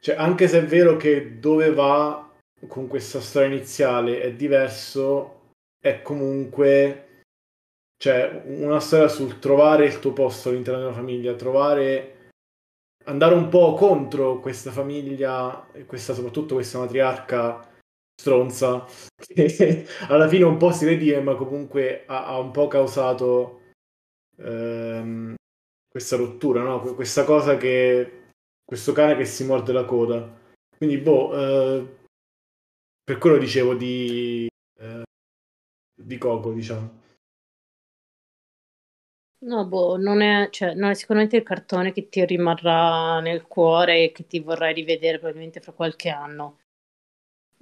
cioè, 0.00 0.14
anche 0.14 0.46
se 0.46 0.60
è 0.60 0.64
vero 0.64 0.96
che 0.96 1.40
dove 1.40 1.72
va 1.72 2.25
con 2.68 2.86
questa 2.86 3.20
storia 3.20 3.48
iniziale 3.48 4.20
è 4.20 4.32
diverso, 4.32 5.50
è 5.78 6.02
comunque 6.02 7.02
cioè 7.98 8.42
una 8.46 8.80
storia 8.80 9.08
sul 9.08 9.38
trovare 9.38 9.86
il 9.86 9.98
tuo 9.98 10.12
posto 10.12 10.48
all'interno 10.48 10.80
della 10.80 10.92
famiglia, 10.92 11.34
trovare 11.34 12.16
andare 13.06 13.34
un 13.34 13.48
po' 13.48 13.74
contro 13.74 14.40
questa 14.40 14.70
famiglia 14.70 15.66
questa 15.86 16.14
soprattutto 16.14 16.54
questa 16.54 16.78
matriarca 16.78 17.66
stronza 18.20 18.84
che 19.16 19.86
alla 20.08 20.28
fine 20.28 20.44
un 20.44 20.56
po' 20.56 20.72
si 20.72 20.84
redime 20.84 21.20
ma 21.20 21.34
comunque 21.34 22.04
ha, 22.06 22.26
ha 22.26 22.38
un 22.38 22.50
po' 22.50 22.66
causato 22.66 23.60
ehm, 24.38 25.34
questa 25.88 26.16
rottura 26.16 26.62
no? 26.62 26.80
questa 26.94 27.24
cosa 27.24 27.56
che 27.56 28.30
questo 28.64 28.92
cane 28.92 29.16
che 29.16 29.24
si 29.24 29.44
morde 29.44 29.72
la 29.72 29.84
coda 29.84 30.38
quindi 30.76 30.98
boh 30.98 31.32
eh, 31.34 31.95
per 33.06 33.18
quello 33.18 33.38
dicevo 33.38 33.74
di 33.74 34.48
eh, 34.80 35.02
di 35.94 36.18
Coco 36.18 36.52
diciamo 36.52 37.04
No, 39.38 39.64
boh, 39.66 39.96
non 39.96 40.22
è, 40.22 40.48
cioè, 40.50 40.74
non 40.74 40.90
è 40.90 40.94
sicuramente 40.94 41.36
il 41.36 41.42
cartone 41.44 41.92
che 41.92 42.08
ti 42.08 42.24
rimarrà 42.24 43.20
nel 43.20 43.42
cuore 43.46 44.04
e 44.04 44.12
che 44.12 44.26
ti 44.26 44.40
vorrai 44.40 44.74
rivedere 44.74 45.18
probabilmente 45.18 45.60
fra 45.60 45.72
qualche 45.72 46.08
anno. 46.08 46.58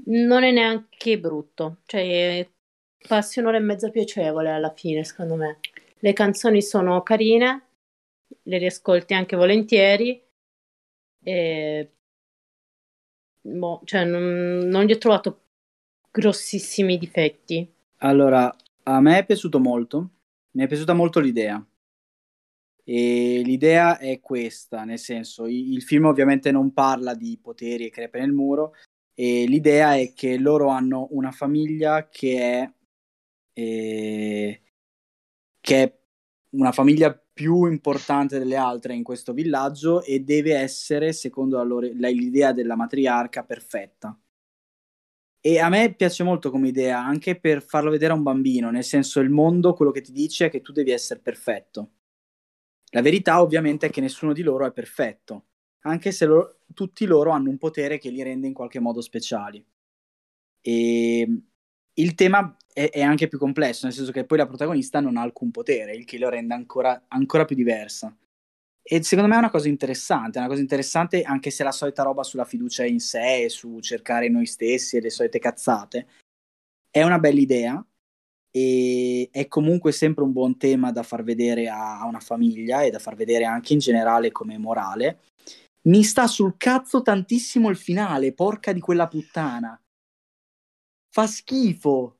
Non 0.06 0.44
è 0.44 0.50
neanche 0.52 1.18
brutto, 1.18 1.78
cioè 1.86 2.48
passi 3.06 3.38
un'ora 3.40 3.56
e 3.58 3.60
mezza 3.60 3.90
piacevole 3.90 4.50
alla 4.50 4.72
fine, 4.72 5.04
secondo 5.04 5.34
me. 5.34 5.58
Le 5.98 6.12
canzoni 6.12 6.62
sono 6.62 7.02
carine, 7.02 7.68
le 8.42 8.58
riascolti 8.58 9.14
anche 9.14 9.36
volentieri 9.36 10.22
e 11.22 11.92
boh, 13.44 13.80
cioè, 13.84 14.04
non, 14.04 14.68
non 14.68 14.84
gli 14.84 14.92
ho 14.92 14.98
trovato 14.98 15.40
grossissimi 16.10 16.98
difetti. 16.98 17.70
Allora, 17.98 18.54
a 18.84 19.00
me 19.00 19.18
è 19.18 19.26
piaciuto 19.26 19.58
molto 19.58 20.10
mi 20.54 20.64
è 20.64 20.66
piaciuta 20.66 20.94
molto 20.94 21.20
l'idea. 21.20 21.64
E 22.86 23.42
l'idea 23.44 23.98
è 23.98 24.20
questa, 24.20 24.84
nel 24.84 24.98
senso, 24.98 25.46
il 25.46 25.82
film 25.82 26.04
ovviamente 26.04 26.50
non 26.52 26.72
parla 26.72 27.14
di 27.14 27.38
poteri 27.40 27.86
e 27.86 27.90
crepe 27.90 28.18
nel 28.20 28.32
muro, 28.32 28.74
e 29.14 29.46
l'idea 29.46 29.96
è 29.96 30.12
che 30.12 30.36
loro 30.38 30.68
hanno 30.68 31.08
una 31.10 31.30
famiglia 31.30 32.08
che 32.08 32.38
è, 32.38 32.72
eh, 33.54 34.62
che 35.60 35.82
è 35.82 35.98
una 36.50 36.72
famiglia 36.72 37.18
più 37.34 37.66
importante 37.66 38.38
delle 38.38 38.56
altre 38.56 38.94
in 38.94 39.02
questo 39.02 39.34
villaggio 39.34 40.02
e 40.02 40.20
deve 40.20 40.54
essere, 40.54 41.12
secondo 41.12 41.62
loro, 41.64 41.86
l'idea 41.86 42.52
della 42.52 42.76
matriarca, 42.76 43.44
perfetta. 43.44 44.16
E 45.46 45.58
a 45.58 45.68
me 45.68 45.92
piace 45.94 46.22
molto 46.24 46.50
come 46.50 46.68
idea, 46.68 47.04
anche 47.04 47.38
per 47.38 47.62
farlo 47.62 47.90
vedere 47.90 48.12
a 48.12 48.16
un 48.16 48.22
bambino, 48.22 48.70
nel 48.70 48.84
senso 48.84 49.20
il 49.20 49.28
mondo 49.28 49.74
quello 49.74 49.90
che 49.90 50.00
ti 50.00 50.12
dice 50.12 50.46
è 50.46 50.50
che 50.50 50.62
tu 50.62 50.72
devi 50.72 50.90
essere 50.90 51.20
perfetto. 51.20 51.90
La 52.92 53.02
verità 53.02 53.42
ovviamente 53.42 53.86
è 53.86 53.90
che 53.90 54.00
nessuno 54.00 54.32
di 54.32 54.42
loro 54.42 54.64
è 54.66 54.72
perfetto, 54.72 55.48
anche 55.80 56.12
se 56.12 56.24
loro, 56.24 56.60
tutti 56.72 57.04
loro 57.04 57.30
hanno 57.30 57.50
un 57.50 57.58
potere 57.58 57.98
che 57.98 58.10
li 58.10 58.22
rende 58.22 58.46
in 58.46 58.54
qualche 58.54 58.80
modo 58.80 59.02
speciali. 59.02 59.62
E 60.60 61.28
il 61.94 62.14
tema 62.14 62.56
è, 62.72 62.90
è, 62.90 63.02
anche 63.02 63.28
più 63.28 63.38
complesso, 63.38 63.86
nel 63.86 63.94
senso 63.94 64.12
che 64.12 64.24
poi 64.24 64.38
la 64.38 64.46
protagonista 64.46 65.00
non 65.00 65.16
ha 65.16 65.22
alcun 65.22 65.50
potere, 65.50 65.94
il 65.94 66.04
che 66.04 66.18
lo 66.18 66.28
rende 66.28 66.54
ancora, 66.54 67.04
ancora 67.08 67.44
più 67.44 67.56
diversa. 67.56 68.14
E 68.86 69.02
secondo 69.02 69.30
me 69.30 69.36
è 69.36 69.38
una 69.38 69.50
cosa 69.50 69.68
interessante, 69.68 70.36
è 70.36 70.40
una 70.40 70.50
cosa 70.50 70.60
interessante 70.60 71.22
anche 71.22 71.50
se 71.50 71.64
la 71.64 71.72
solita 71.72 72.02
roba 72.02 72.22
sulla 72.22 72.44
fiducia 72.44 72.84
in 72.84 73.00
sé, 73.00 73.48
su 73.48 73.80
cercare 73.80 74.28
noi 74.28 74.44
stessi 74.44 74.96
e 74.96 75.00
le 75.00 75.10
solite 75.10 75.38
cazzate. 75.38 76.06
È 76.90 77.02
una 77.02 77.18
bella 77.18 77.40
idea 77.40 77.86
e 78.50 79.28
è 79.32 79.48
comunque 79.48 79.90
sempre 79.90 80.22
un 80.22 80.32
buon 80.32 80.58
tema 80.58 80.92
da 80.92 81.02
far 81.02 81.22
vedere 81.22 81.68
a 81.68 82.04
una 82.04 82.20
famiglia 82.20 82.82
e 82.82 82.90
da 82.90 82.98
far 82.98 83.14
vedere 83.16 83.44
anche 83.44 83.72
in 83.72 83.78
generale 83.78 84.30
come 84.30 84.58
morale. 84.58 85.20
Mi 85.84 86.02
sta 86.02 86.26
sul 86.26 86.56
cazzo 86.58 87.02
tantissimo 87.02 87.70
il 87.70 87.76
finale, 87.76 88.34
porca 88.34 88.72
di 88.72 88.80
quella 88.80 89.08
puttana. 89.08 89.78
Fa 91.14 91.28
schifo. 91.28 92.16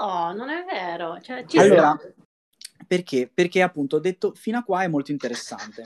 No, 0.00 0.32
non 0.32 0.48
è 0.48 0.64
vero. 0.64 1.20
Cioè, 1.20 1.44
allora, 1.56 1.98
perché? 2.86 3.28
Perché 3.34 3.62
appunto 3.62 3.96
ho 3.96 3.98
detto 3.98 4.32
fino 4.36 4.58
a 4.58 4.62
qua 4.62 4.84
è 4.84 4.86
molto 4.86 5.10
interessante 5.10 5.82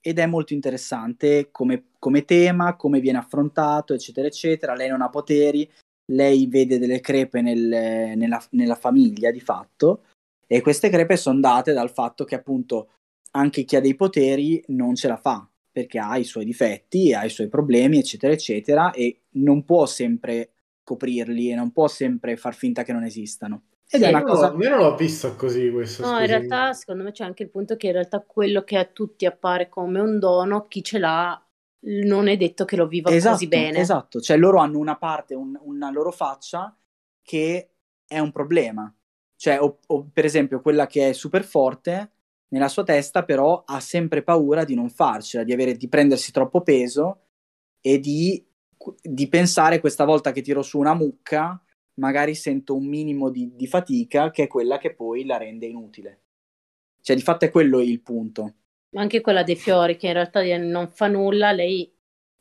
ed 0.00 0.20
è 0.20 0.26
molto 0.26 0.52
interessante 0.52 1.48
come, 1.50 1.86
come, 1.98 2.24
tema, 2.24 2.76
come 2.76 3.00
viene 3.00 3.18
affrontato, 3.18 3.92
eccetera, 3.92 4.28
eccetera. 4.28 4.76
Lei 4.76 4.88
non 4.88 5.02
ha 5.02 5.08
poteri, 5.08 5.68
lei 6.12 6.46
vede 6.46 6.78
delle 6.78 7.00
crepe 7.00 7.40
nel, 7.40 7.58
nella, 8.16 8.40
nella, 8.50 8.76
famiglia 8.76 9.32
di 9.32 9.40
fatto 9.40 10.04
e 10.46 10.60
queste 10.60 10.88
crepe 10.90 11.16
sono 11.16 11.40
date 11.40 11.72
dal 11.72 11.90
fatto 11.90 12.22
che 12.22 12.36
appunto 12.36 12.90
anche 13.32 13.64
chi 13.64 13.74
ha 13.74 13.80
dei 13.80 13.96
poteri 13.96 14.62
non 14.68 14.94
ce 14.94 15.08
la 15.08 15.16
fa 15.16 15.44
perché 15.72 15.98
ha 15.98 16.16
i 16.18 16.24
suoi 16.24 16.44
difetti, 16.44 17.12
ha 17.12 17.24
i 17.24 17.30
suoi 17.30 17.48
problemi, 17.48 17.98
eccetera, 17.98 18.32
eccetera, 18.32 18.92
e 18.92 19.22
non 19.30 19.64
può 19.64 19.86
sempre 19.86 20.53
coprirli 20.84 21.50
e 21.50 21.54
non 21.54 21.72
può 21.72 21.88
sempre 21.88 22.36
far 22.36 22.54
finta 22.54 22.84
che 22.84 22.92
non 22.92 23.02
esistano. 23.02 23.64
Ed 23.88 24.00
sì, 24.00 24.06
è 24.06 24.10
una 24.10 24.22
cosa... 24.22 24.54
Io 24.58 24.70
non 24.70 24.78
l'ho 24.78 24.94
vista 24.94 25.34
così 25.34 25.70
questo. 25.70 26.06
No, 26.06 26.20
in 26.20 26.26
realtà 26.26 26.72
secondo 26.72 27.02
me 27.02 27.12
c'è 27.12 27.24
anche 27.24 27.42
il 27.42 27.50
punto 27.50 27.76
che 27.76 27.86
in 27.86 27.92
realtà 27.92 28.20
quello 28.20 28.62
che 28.62 28.78
a 28.78 28.84
tutti 28.84 29.26
appare 29.26 29.68
come 29.68 30.00
un 30.00 30.18
dono, 30.18 30.62
chi 30.62 30.82
ce 30.82 30.98
l'ha 30.98 31.38
non 31.86 32.28
è 32.28 32.36
detto 32.36 32.64
che 32.64 32.76
lo 32.76 32.86
viva 32.86 33.10
esatto, 33.10 33.32
così 33.34 33.48
bene. 33.48 33.78
Esatto, 33.78 34.20
cioè 34.20 34.36
loro 34.36 34.58
hanno 34.58 34.78
una 34.78 34.96
parte, 34.96 35.34
un, 35.34 35.58
una 35.62 35.90
loro 35.90 36.10
faccia 36.10 36.74
che 37.22 37.70
è 38.06 38.18
un 38.18 38.32
problema. 38.32 38.94
Cioè, 39.36 39.60
o, 39.60 39.80
o, 39.86 40.08
per 40.12 40.24
esempio, 40.24 40.60
quella 40.60 40.86
che 40.86 41.10
è 41.10 41.12
super 41.12 41.44
forte, 41.44 42.10
nella 42.48 42.68
sua 42.68 42.84
testa 42.84 43.24
però 43.24 43.64
ha 43.66 43.80
sempre 43.80 44.22
paura 44.22 44.64
di 44.64 44.74
non 44.74 44.88
farcela, 44.88 45.44
di, 45.44 45.52
avere, 45.52 45.76
di 45.76 45.88
prendersi 45.88 46.32
troppo 46.32 46.62
peso 46.62 47.26
e 47.80 47.98
di, 47.98 48.42
di 49.02 49.28
pensare 49.28 49.80
questa 49.80 50.04
volta 50.04 50.32
che 50.32 50.42
tiro 50.42 50.62
su 50.62 50.78
una 50.78 50.94
mucca 50.94 51.60
magari 51.94 52.34
sento 52.34 52.74
un 52.74 52.86
minimo 52.86 53.30
di, 53.30 53.54
di, 53.54 53.66
fatica 53.66 54.30
che 54.30 54.44
è 54.44 54.46
quella 54.46 54.78
che 54.78 54.94
poi 54.94 55.24
la 55.24 55.36
rende 55.36 55.66
inutile. 55.66 56.22
Cioè, 57.00 57.14
di 57.16 57.22
fatto 57.22 57.44
è 57.44 57.50
quello 57.50 57.80
il 57.80 58.00
punto. 58.00 58.54
Anche 58.94 59.20
quella 59.20 59.42
dei 59.42 59.56
fiori, 59.56 59.96
che 59.96 60.06
in 60.06 60.14
realtà 60.14 60.42
non 60.58 60.88
fa 60.88 61.06
nulla, 61.06 61.52
lei 61.52 61.92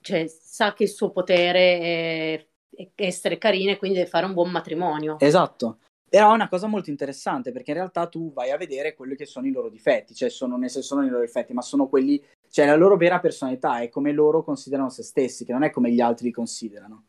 cioè, 0.02 0.28
sa 0.28 0.74
che 0.74 0.84
il 0.84 0.90
suo 0.90 1.12
potere 1.12 1.80
è, 1.80 2.48
è 2.76 2.92
essere 2.96 3.38
carina 3.38 3.72
e 3.72 3.78
quindi 3.78 3.98
deve 3.98 4.10
fare 4.10 4.26
un 4.26 4.34
buon 4.34 4.52
matrimonio. 4.52 5.20
Esatto. 5.20 5.80
Però 6.14 6.30
è 6.30 6.36
una 6.36 6.48
cosa 6.48 6.68
molto 6.68 6.92
interessante 6.92 7.52
perché 7.52 7.72
in 7.72 7.78
realtà 7.78 8.06
tu 8.06 8.32
vai 8.34 8.52
a 8.52 8.58
vedere 8.58 8.94
quelli 8.94 9.16
che 9.16 9.26
sono 9.26 9.48
i 9.48 9.52
loro 9.52 9.68
difetti, 9.68 10.14
cioè 10.14 10.30
sono, 10.30 10.58
nel 10.58 10.70
senso 10.70 10.90
sono 10.90 11.04
i 11.04 11.10
loro 11.10 11.24
difetti, 11.24 11.54
ma 11.54 11.64
sono 11.64 11.88
quelli, 11.88 12.24
cioè 12.52 12.68
la 12.68 12.76
loro 12.76 12.98
vera 12.98 13.20
personalità 13.20 13.80
è 13.80 13.90
come 13.90 14.12
loro 14.12 14.44
considerano 14.44 14.90
se 14.90 15.02
stessi, 15.02 15.44
che 15.44 15.54
non 15.54 15.64
è 15.64 15.72
come 15.72 15.92
gli 15.92 16.00
altri 16.00 16.28
li 16.28 16.32
considerano. 16.32 17.06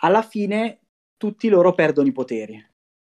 Alla 0.00 0.22
fine 0.22 0.80
tutti 1.16 1.48
loro 1.48 1.72
perdono 1.72 2.08
i 2.08 2.12
poteri. 2.12 2.60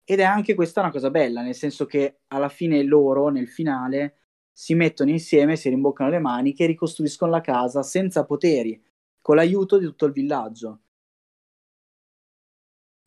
Ed 0.04 0.20
è 0.20 0.24
anche 0.24 0.54
questa 0.54 0.82
una 0.82 0.92
cosa 0.92 1.10
bella, 1.10 1.42
nel 1.42 1.56
senso 1.56 1.88
che 1.88 2.20
alla 2.28 2.50
fine 2.50 2.84
loro, 2.84 3.30
nel 3.30 3.48
finale, 3.48 4.18
si 4.52 4.76
mettono 4.76 5.10
insieme, 5.10 5.56
si 5.56 5.70
rimboccano 5.70 6.12
le 6.12 6.20
maniche 6.20 6.66
e 6.66 6.68
ricostruiscono 6.68 7.32
la 7.32 7.42
casa 7.42 7.82
senza 7.82 8.24
poteri, 8.24 8.80
con 9.20 9.36
l'aiuto 9.36 9.80
di 9.80 9.86
tutto 9.86 10.06
il 10.06 10.12
villaggio. 10.12 10.83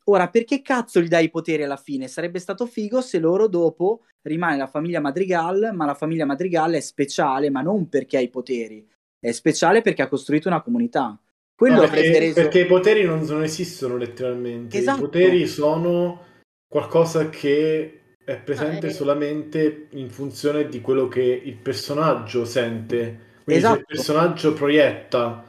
Ora, 0.08 0.28
perché 0.28 0.62
cazzo 0.62 1.00
gli 1.00 1.08
dai 1.08 1.24
i 1.24 1.30
poteri 1.30 1.64
alla 1.64 1.76
fine? 1.76 2.06
Sarebbe 2.06 2.38
stato 2.38 2.66
figo 2.66 3.00
se 3.00 3.18
loro 3.18 3.48
dopo 3.48 4.02
rimane 4.22 4.56
la 4.56 4.68
famiglia 4.68 5.00
Madrigal, 5.00 5.70
ma 5.74 5.84
la 5.84 5.94
famiglia 5.94 6.24
Madrigal 6.24 6.72
è 6.74 6.80
speciale, 6.80 7.50
ma 7.50 7.60
non 7.60 7.88
perché 7.88 8.16
ha 8.16 8.20
i 8.20 8.28
poteri, 8.28 8.86
è 9.18 9.32
speciale 9.32 9.82
perché 9.82 10.02
ha 10.02 10.08
costruito 10.08 10.48
una 10.48 10.62
comunità. 10.62 11.18
Quello 11.56 11.76
No, 11.76 11.82
avrebbe 11.82 12.10
perché, 12.10 12.18
reso... 12.18 12.34
perché 12.34 12.60
i 12.60 12.66
poteri 12.66 13.04
non, 13.04 13.20
non 13.20 13.42
esistono 13.42 13.96
letteralmente. 13.96 14.76
Esatto. 14.78 14.98
I 14.98 15.02
poteri 15.02 15.46
sono 15.46 16.24
qualcosa 16.68 17.28
che 17.30 18.00
è 18.22 18.38
presente 18.38 18.86
Ah, 18.86 18.90
eh. 18.90 18.92
solamente 18.92 19.86
in 19.92 20.10
funzione 20.10 20.68
di 20.68 20.80
quello 20.80 21.08
che 21.08 21.22
il 21.22 21.56
personaggio 21.56 22.44
sente. 22.44 23.34
Quindi 23.42 23.62
se 23.62 23.68
Esatto. 23.68 23.78
il 23.78 23.86
personaggio 23.86 24.52
proietta 24.52 25.45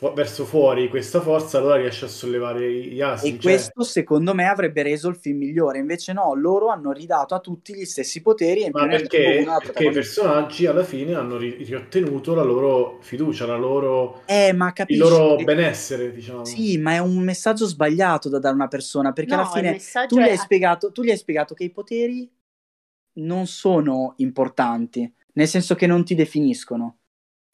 fu- 0.00 0.14
verso 0.14 0.46
fuori 0.46 0.88
questa 0.88 1.20
forza, 1.20 1.58
allora 1.58 1.76
riesce 1.76 2.06
a 2.06 2.08
sollevare 2.08 2.72
gli 2.72 3.02
assi. 3.02 3.26
E 3.26 3.30
cioè- 3.32 3.40
questo 3.42 3.82
secondo 3.82 4.32
me 4.32 4.48
avrebbe 4.48 4.82
reso 4.82 5.08
il 5.08 5.16
film 5.16 5.36
migliore, 5.38 5.78
invece 5.78 6.14
no, 6.14 6.34
loro 6.34 6.68
hanno 6.68 6.90
ridato 6.90 7.34
a 7.34 7.40
tutti 7.40 7.74
gli 7.74 7.84
stessi 7.84 8.22
poteri 8.22 8.62
e 8.62 8.70
Ma 8.72 8.88
perché, 8.88 9.44
perché 9.62 9.84
i 9.84 9.90
personaggi 9.92 10.64
alla 10.64 10.84
fine 10.84 11.14
hanno 11.14 11.36
ri- 11.36 11.62
riottenuto 11.64 12.34
la 12.34 12.42
loro 12.42 12.98
fiducia, 13.02 13.44
la 13.44 13.56
loro, 13.58 14.22
Eh, 14.24 14.54
ma 14.54 14.68
il 14.68 14.72
capisci? 14.72 15.00
loro 15.02 15.36
che- 15.36 15.44
benessere, 15.44 16.12
diciamo. 16.12 16.44
Sì, 16.46 16.78
ma 16.78 16.94
è 16.94 16.98
un 16.98 17.18
messaggio 17.18 17.66
sbagliato 17.66 18.30
da 18.30 18.38
dare 18.38 18.54
a 18.54 18.56
una 18.56 18.68
persona, 18.68 19.12
perché 19.12 19.34
No, 19.34 19.42
alla 19.42 19.50
fine 19.50 19.78
tu 20.08 20.16
gli, 20.16 20.22
è 20.22 20.30
hai 20.30 20.38
spiegato, 20.38 20.92
tu 20.92 21.02
gli 21.02 21.10
hai 21.10 21.18
spiegato 21.18 21.52
che 21.54 21.64
i 21.64 21.70
poteri 21.70 22.30
non 23.14 23.46
sono 23.46 24.14
importanti, 24.16 25.12
nel 25.34 25.46
senso 25.48 25.74
che 25.74 25.86
non 25.86 26.04
ti 26.04 26.14
definiscono. 26.14 26.99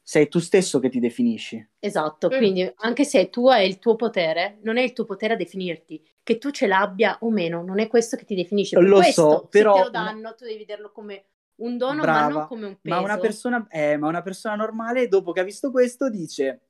Sei 0.09 0.29
tu 0.29 0.39
stesso 0.39 0.79
che 0.79 0.87
ti 0.87 1.01
definisci. 1.01 1.67
Esatto, 1.79 2.29
Eh. 2.31 2.37
quindi 2.37 2.71
anche 2.77 3.03
se 3.03 3.29
tu 3.29 3.49
hai 3.49 3.67
il 3.67 3.77
tuo 3.77 3.97
potere, 3.97 4.57
non 4.61 4.77
è 4.77 4.81
il 4.81 4.93
tuo 4.93 5.03
potere 5.03 5.33
a 5.33 5.35
definirti, 5.35 6.01
che 6.23 6.37
tu 6.37 6.49
ce 6.51 6.65
l'abbia 6.65 7.17
o 7.19 7.29
meno, 7.29 7.61
non 7.61 7.77
è 7.79 7.87
questo 7.87 8.15
che 8.15 8.23
ti 8.23 8.33
definisce. 8.33 8.77
Per 8.77 8.87
Lo 8.87 8.99
questo, 8.99 9.29
so, 9.29 9.47
però- 9.49 9.73
se 9.73 9.79
te 9.79 9.85
lo 9.87 9.91
danno, 9.91 10.33
tu 10.33 10.45
devi 10.45 10.59
vederlo 10.59 10.93
come 10.93 11.25
un 11.55 11.75
dono, 11.75 11.95
ma 11.95 12.01
Brava, 12.03 12.29
non 12.29 12.47
come 12.47 12.65
un 12.67 12.77
peso. 12.79 12.95
Ma 12.95 13.01
una 13.01 13.17
persona, 13.17 13.67
eh, 13.69 13.97
ma 13.97 14.07
una 14.07 14.21
persona 14.21 14.55
normale, 14.55 15.09
dopo 15.09 15.33
che 15.33 15.41
ha 15.41 15.43
visto 15.43 15.71
questo, 15.71 16.09
dice: 16.09 16.61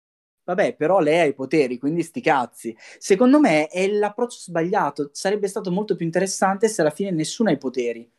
Vabbè, 0.43 0.75
però 0.75 0.97
lei 0.99 1.19
ha 1.19 1.25
i 1.25 1.35
poteri, 1.35 1.77
quindi 1.77 2.01
sti 2.01 2.21
cazzi. 2.21 2.75
Secondo 2.97 3.39
me 3.39 3.67
è 3.67 3.87
l'approccio 3.87 4.39
sbagliato. 4.39 5.11
Sarebbe 5.13 5.47
stato 5.47 5.69
molto 5.71 5.95
più 5.95 6.05
interessante 6.07 6.67
se 6.69 6.81
alla 6.81 6.89
fine 6.89 7.11
nessuno 7.11 7.49
ha 7.49 7.53
i 7.53 7.57
poteri. 7.59 8.11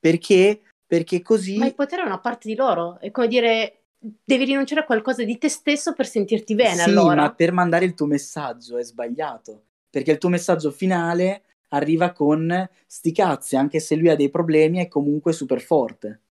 Perché? 0.00 0.60
Perché 0.84 1.22
così. 1.22 1.56
Ma 1.58 1.66
il 1.66 1.74
potere 1.76 2.02
è 2.02 2.06
una 2.06 2.18
parte 2.18 2.48
di 2.48 2.56
loro, 2.56 2.98
è 2.98 3.12
come 3.12 3.28
dire, 3.28 3.74
devi 3.98 4.44
rinunciare 4.44 4.82
a 4.82 4.84
qualcosa 4.84 5.24
di 5.24 5.38
te 5.38 5.48
stesso 5.48 5.92
per 5.92 6.06
sentirti 6.06 6.54
bene, 6.54 6.82
sì, 6.82 6.88
allora. 6.88 7.22
ma 7.22 7.34
per 7.34 7.52
mandare 7.52 7.84
il 7.84 7.94
tuo 7.94 8.06
messaggio 8.06 8.76
è 8.76 8.84
sbagliato. 8.84 9.64
Perché 9.90 10.12
il 10.12 10.18
tuo 10.18 10.28
messaggio 10.28 10.70
finale 10.70 11.42
arriva 11.68 12.12
con 12.12 12.68
sti 12.86 13.12
cazzi, 13.12 13.56
anche 13.56 13.80
se 13.80 13.96
lui 13.96 14.10
ha 14.10 14.16
dei 14.16 14.30
problemi, 14.30 14.78
è 14.78 14.88
comunque 14.88 15.32
super 15.32 15.60
forte. 15.60 16.22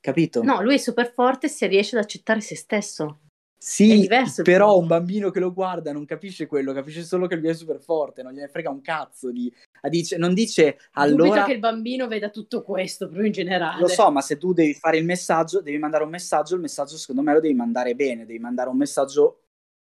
Capito? 0.00 0.42
No, 0.42 0.62
lui 0.62 0.74
è 0.74 0.78
super 0.78 1.10
forte 1.12 1.48
se 1.48 1.66
riesce 1.66 1.96
ad 1.96 2.02
accettare 2.02 2.40
se 2.40 2.56
stesso. 2.56 3.20
Sì, 3.60 4.08
però 4.44 4.78
un 4.78 4.86
bambino 4.86 5.30
che 5.30 5.40
lo 5.40 5.52
guarda 5.52 5.92
non 5.92 6.04
capisce 6.04 6.46
quello, 6.46 6.72
capisce 6.72 7.02
solo 7.02 7.26
che 7.26 7.34
lui 7.34 7.48
è 7.48 7.54
super 7.54 7.80
forte, 7.80 8.22
non 8.22 8.32
gliene 8.32 8.48
frega 8.48 8.70
un 8.70 8.80
cazzo 8.80 9.32
di... 9.32 9.52
dice- 9.90 10.16
non 10.16 10.32
dice 10.32 10.78
Dubito 10.94 11.24
allora... 11.24 11.44
che 11.44 11.52
il 11.52 11.58
bambino 11.58 12.06
veda 12.06 12.30
tutto 12.30 12.62
questo, 12.62 13.06
proprio 13.06 13.26
in 13.26 13.32
generale. 13.32 13.80
Lo 13.80 13.88
so, 13.88 14.10
ma 14.12 14.20
se 14.20 14.38
tu 14.38 14.52
devi 14.52 14.74
fare 14.74 14.98
il 14.98 15.04
messaggio, 15.04 15.60
devi 15.60 15.78
mandare 15.78 16.04
un 16.04 16.10
messaggio, 16.10 16.54
il 16.54 16.60
messaggio 16.60 16.96
secondo 16.96 17.22
me 17.22 17.32
lo 17.32 17.40
devi 17.40 17.54
mandare 17.54 17.94
bene, 17.96 18.24
devi 18.24 18.38
mandare 18.38 18.68
un 18.68 18.76
messaggio 18.76 19.40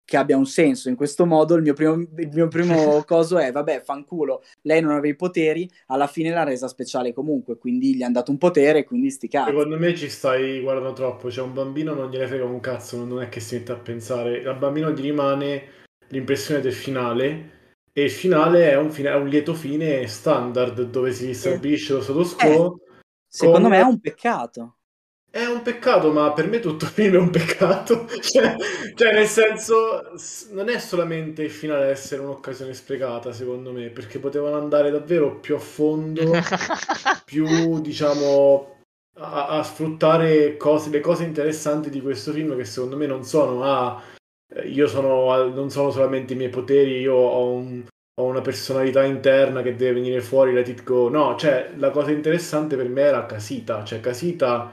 che 0.06 0.18
abbia 0.18 0.38
un 0.38 0.46
senso. 0.46 0.90
In 0.90 0.96
questo 0.96 1.26
modo 1.26 1.56
il 1.56 1.62
mio 1.62 1.74
primo, 1.74 1.94
il 1.94 2.30
mio 2.32 2.48
primo 2.48 3.04
coso 3.08 3.38
è, 3.38 3.52
vabbè, 3.52 3.82
fanculo, 3.82 4.44
lei 4.62 4.82
non 4.82 4.92
aveva 4.92 5.08
i 5.08 5.16
poteri, 5.16 5.70
alla 5.88 6.08
fine 6.08 6.32
l'ha 6.32 6.44
resa 6.44 6.68
speciale 6.68 7.14
comunque, 7.14 7.58
quindi 7.58 7.96
gli 7.96 8.04
hanno 8.04 8.14
dato 8.14 8.32
un 8.32 8.38
potere, 8.38 8.84
quindi 8.84 9.10
sti 9.10 9.28
cazzi. 9.28 9.50
Secondo 9.50 9.78
me 9.78 9.96
ci 9.96 10.10
stai 10.10 10.62
guardando 10.62 10.94
troppo. 10.94 11.32
Cioè, 11.32 11.46
un 11.46 11.54
bambino 11.54 11.94
non 11.94 12.10
gliene 12.10 12.28
frega 12.28 12.46
un 12.46 12.60
cazzo, 12.60 13.04
non 13.04 13.22
è 13.22 13.30
che 13.30 13.40
si 13.40 13.56
mette 13.56 13.72
a 13.72 13.78
pensare. 13.78 14.46
Al 14.46 14.58
bambino 14.58 14.92
gli 14.92 15.02
rimane 15.02 15.64
l'impressione 16.10 16.62
del 16.62 16.74
finale. 16.74 17.52
E 17.96 18.06
il 18.06 18.12
finale 18.12 18.72
è 18.72 18.76
un, 18.76 18.92
fine- 18.92 19.12
è 19.12 19.16
un 19.16 19.28
lieto 19.28 19.54
fine 19.54 20.08
standard 20.08 20.82
dove 20.90 21.12
si 21.12 21.32
stabilisce 21.34 21.94
lo 21.94 22.02
status 22.02 22.34
quo. 22.36 22.80
Secondo 23.28 23.68
come- 23.68 23.78
me 23.78 23.84
è 23.84 23.86
un 23.86 24.00
peccato. 24.00 24.78
È 25.36 25.44
un 25.46 25.64
peccato, 25.64 26.12
ma 26.12 26.32
per 26.32 26.48
me 26.48 26.60
tutto 26.60 26.86
il 26.86 26.92
film 26.92 27.16
è 27.16 27.18
un 27.18 27.30
peccato. 27.32 28.06
Cioè, 28.22 28.56
cioè, 28.96 29.14
nel 29.14 29.26
senso, 29.28 30.16
s- 30.18 30.50
non 30.52 30.70
è 30.70 30.78
solamente 30.80 31.42
il 31.44 31.50
finale 31.52 31.88
essere 31.90 32.22
un'occasione 32.22 32.74
sprecata, 32.74 33.32
secondo 33.34 33.72
me, 33.72 33.90
perché 33.90 34.20
potevano 34.20 34.58
andare 34.58 34.92
davvero 34.92 35.40
più 35.40 35.56
a 35.56 35.60
fondo, 35.60 36.22
più, 37.26 37.80
diciamo, 37.82 38.76
a, 39.18 39.48
a 39.48 39.64
sfruttare 39.64 40.56
cose- 40.58 40.90
le 40.92 41.00
cose 41.00 41.24
interessanti 41.24 41.90
di 41.90 42.02
questo 42.02 42.32
film 42.32 42.56
che 42.56 42.66
secondo 42.66 42.96
me 42.98 43.08
non 43.08 43.24
sono, 43.24 43.64
ah, 43.64 44.02
io 44.66 44.88
sono, 44.88 45.48
non 45.50 45.70
sono 45.72 45.90
solamente 45.92 46.34
i 46.34 46.36
miei 46.36 46.50
poteri, 46.50 47.00
io 47.00 47.16
ho 47.16 47.52
un- 47.54 47.84
ho 48.22 48.26
una 48.26 48.42
personalità 48.42 49.04
interna 49.04 49.64
che 49.64 49.76
deve 49.76 49.94
venire 49.94 50.22
fuori, 50.22 50.54
let 50.54 50.68
it 50.68 50.84
go. 50.84 51.10
No, 51.10 51.36
cioè, 51.36 51.72
la 51.78 51.90
cosa 51.90 52.12
interessante 52.12 52.76
per 52.76 52.88
me 52.88 53.02
era 53.02 53.26
Casita, 53.26 53.84
cioè 53.84 54.00
Casita 54.00 54.72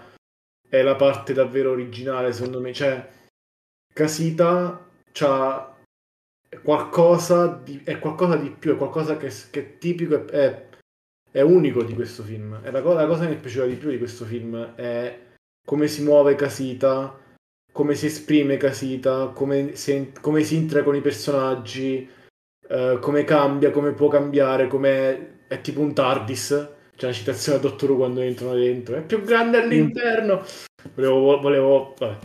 è 0.70 0.82
la 0.82 0.94
parte 0.94 1.34
davvero 1.34 1.72
originale, 1.72 2.32
secondo 2.32 2.60
me. 2.60 2.72
Cioè, 2.72 3.06
Casita 3.92 4.88
c'ha 5.12 5.76
qualcosa 6.62 7.48
di, 7.48 7.82
è 7.84 7.98
qualcosa 7.98 8.36
di 8.36 8.50
più, 8.50 8.72
è 8.72 8.76
qualcosa 8.76 9.16
che, 9.16 9.30
che 9.50 9.60
è 9.60 9.78
tipico, 9.78 10.26
è, 10.28 10.68
è- 11.30 11.40
unico 11.42 11.82
di 11.82 11.94
questo 11.94 12.22
film. 12.22 12.60
È 12.62 12.70
la, 12.70 12.80
co- 12.82 12.94
la 12.94 13.06
cosa 13.06 13.24
che 13.24 13.30
mi 13.30 13.36
è 13.36 13.40
piaciuta 13.40 13.66
di 13.66 13.74
più 13.74 13.90
di 13.90 13.98
questo 13.98 14.24
film 14.24 14.74
è 14.76 15.26
come 15.66 15.88
si 15.88 16.02
muove 16.02 16.36
Casita, 16.36 17.18
come 17.72 17.94
si 17.94 18.06
esprime 18.06 18.56
Casita, 18.56 19.28
come 19.28 19.74
si, 19.74 20.12
come 20.20 20.42
si 20.44 20.56
entra 20.56 20.82
con 20.84 20.94
i 20.94 21.00
personaggi, 21.00 22.08
eh, 22.68 22.98
come 23.00 23.24
cambia, 23.24 23.72
come 23.72 23.92
può 23.92 24.08
cambiare, 24.08 24.68
come 24.68 25.46
è 25.48 25.60
tipo 25.60 25.80
un 25.80 25.92
TARDIS. 25.92 26.78
C'è 27.00 27.06
una 27.06 27.14
citazione 27.14 27.56
al 27.56 27.64
Dottor 27.64 27.96
quando 27.96 28.20
entrano 28.20 28.52
dentro. 28.52 28.94
È 28.96 29.02
più 29.02 29.22
grande 29.22 29.56
all'interno. 29.56 30.44
Volevo, 30.94 31.40
volevo 31.40 31.94
vabbè. 31.98 32.18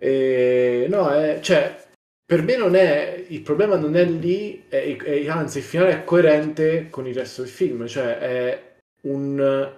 E, 0.00 0.86
no, 0.88 1.10
è, 1.10 1.40
cioè, 1.42 1.76
per 2.24 2.40
me 2.40 2.56
non 2.56 2.74
è 2.74 3.22
il 3.28 3.42
problema 3.42 3.76
non 3.76 3.94
è 3.94 4.06
lì, 4.06 4.64
è- 4.66 4.96
è- 4.96 5.28
anzi, 5.28 5.58
il 5.58 5.64
finale 5.64 5.90
è 5.92 6.04
coerente 6.04 6.88
con 6.88 7.06
il 7.06 7.14
resto 7.14 7.42
del 7.42 7.50
film, 7.50 7.86
cioè 7.86 8.16
è 8.16 8.76
un 9.02 9.70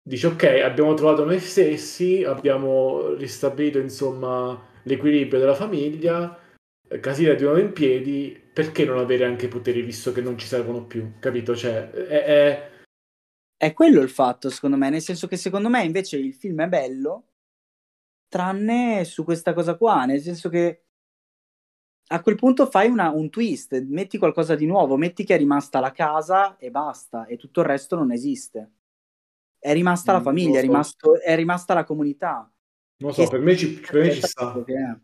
dice 0.00 0.28
ok, 0.28 0.44
abbiamo 0.62 0.94
trovato 0.94 1.24
noi 1.24 1.40
stessi, 1.40 2.22
abbiamo 2.22 3.12
ristabilito 3.14 3.78
insomma 3.80 4.68
l'equilibrio 4.84 5.40
della 5.40 5.54
famiglia, 5.56 6.38
Casita 7.00 7.32
è 7.32 7.34
di 7.34 7.42
nuovo 7.42 7.58
in 7.58 7.72
piedi, 7.72 8.40
perché 8.52 8.84
non 8.84 8.98
avere 8.98 9.24
anche 9.24 9.48
poteri 9.48 9.82
visto 9.82 10.12
che 10.12 10.20
non 10.20 10.38
ci 10.38 10.46
servono 10.46 10.84
più, 10.84 11.14
capito? 11.18 11.56
Cioè, 11.56 11.90
è, 11.90 12.24
è- 12.24 12.70
È 13.58 13.72
quello 13.72 14.02
il 14.02 14.10
fatto, 14.10 14.50
secondo 14.50 14.76
me, 14.76 14.90
nel 14.90 15.00
senso 15.00 15.26
che 15.26 15.36
secondo 15.36 15.68
me 15.70 15.82
invece 15.82 16.18
il 16.18 16.34
film 16.34 16.62
è 16.62 16.68
bello, 16.68 17.28
tranne 18.28 19.04
su 19.04 19.24
questa 19.24 19.54
cosa 19.54 19.76
qua, 19.76 20.04
nel 20.04 20.20
senso 20.20 20.48
che 20.48 20.84
a 22.08 22.20
quel 22.22 22.36
punto 22.36 22.66
fai 22.66 22.88
una- 22.88 23.10
un 23.10 23.30
twist, 23.30 23.80
metti 23.82 24.18
qualcosa 24.18 24.54
di 24.54 24.66
nuovo, 24.66 24.96
metti 24.96 25.24
che 25.24 25.34
è 25.34 25.38
rimasta 25.38 25.80
la 25.80 25.90
casa 25.92 26.56
e 26.56 26.70
basta, 26.70 27.26
e 27.26 27.36
tutto 27.36 27.60
il 27.60 27.66
resto 27.66 27.96
non 27.96 28.12
esiste. 28.12 28.72
È 29.58 29.72
rimasta 29.72 30.12
la 30.12 30.20
Mm, 30.20 30.22
famiglia, 30.22 30.50
è, 30.50 30.54
lo 30.54 30.58
so. 30.60 30.62
rimasto- 30.62 31.20
è 31.20 31.34
rimasta 31.34 31.74
la 31.74 31.84
comunità. 31.84 32.50
non 32.98 33.12
so, 33.12 33.26
per 33.28 33.40
me 33.40 33.56
ci, 33.56 33.78
per 33.80 34.00
me 34.00 34.10
ci 34.12 34.22
sta. 34.22 34.52
è. 34.64 34.96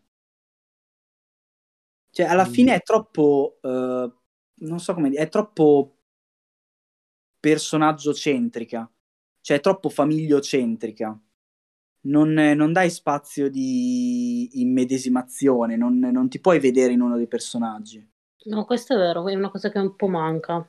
Cioè, 2.11 2.25
alla 2.27 2.45
Mm. 2.47 2.51
fine 2.51 2.75
è 2.75 2.81
troppo, 2.81 3.57
eh, 3.61 4.11
non 4.55 4.79
so 4.79 4.93
come 4.93 5.09
dire, 5.09 5.23
è 5.23 5.29
troppo 5.29 5.92
personaggio 7.43 8.13
centrica, 8.13 8.89
cioè 9.41 9.57
è 9.57 9.59
troppo 9.59 9.89
famigliocentrica. 9.89 11.19
Non, 12.05 12.31
non 12.31 12.71
dai 12.71 12.89
spazio 12.89 13.49
di 13.49 14.61
immedesimazione, 14.61 15.75
non, 15.75 15.99
non 15.99 16.29
ti 16.29 16.39
puoi 16.39 16.59
vedere 16.59 16.93
in 16.93 17.01
uno 17.01 17.17
dei 17.17 17.27
personaggi. 17.27 18.05
No, 18.45 18.63
questo 18.63 18.93
è 18.93 18.97
vero, 18.97 19.27
è 19.27 19.35
una 19.35 19.49
cosa 19.51 19.69
che 19.69 19.77
un 19.79 19.93
po' 19.97 20.07
manca. 20.07 20.65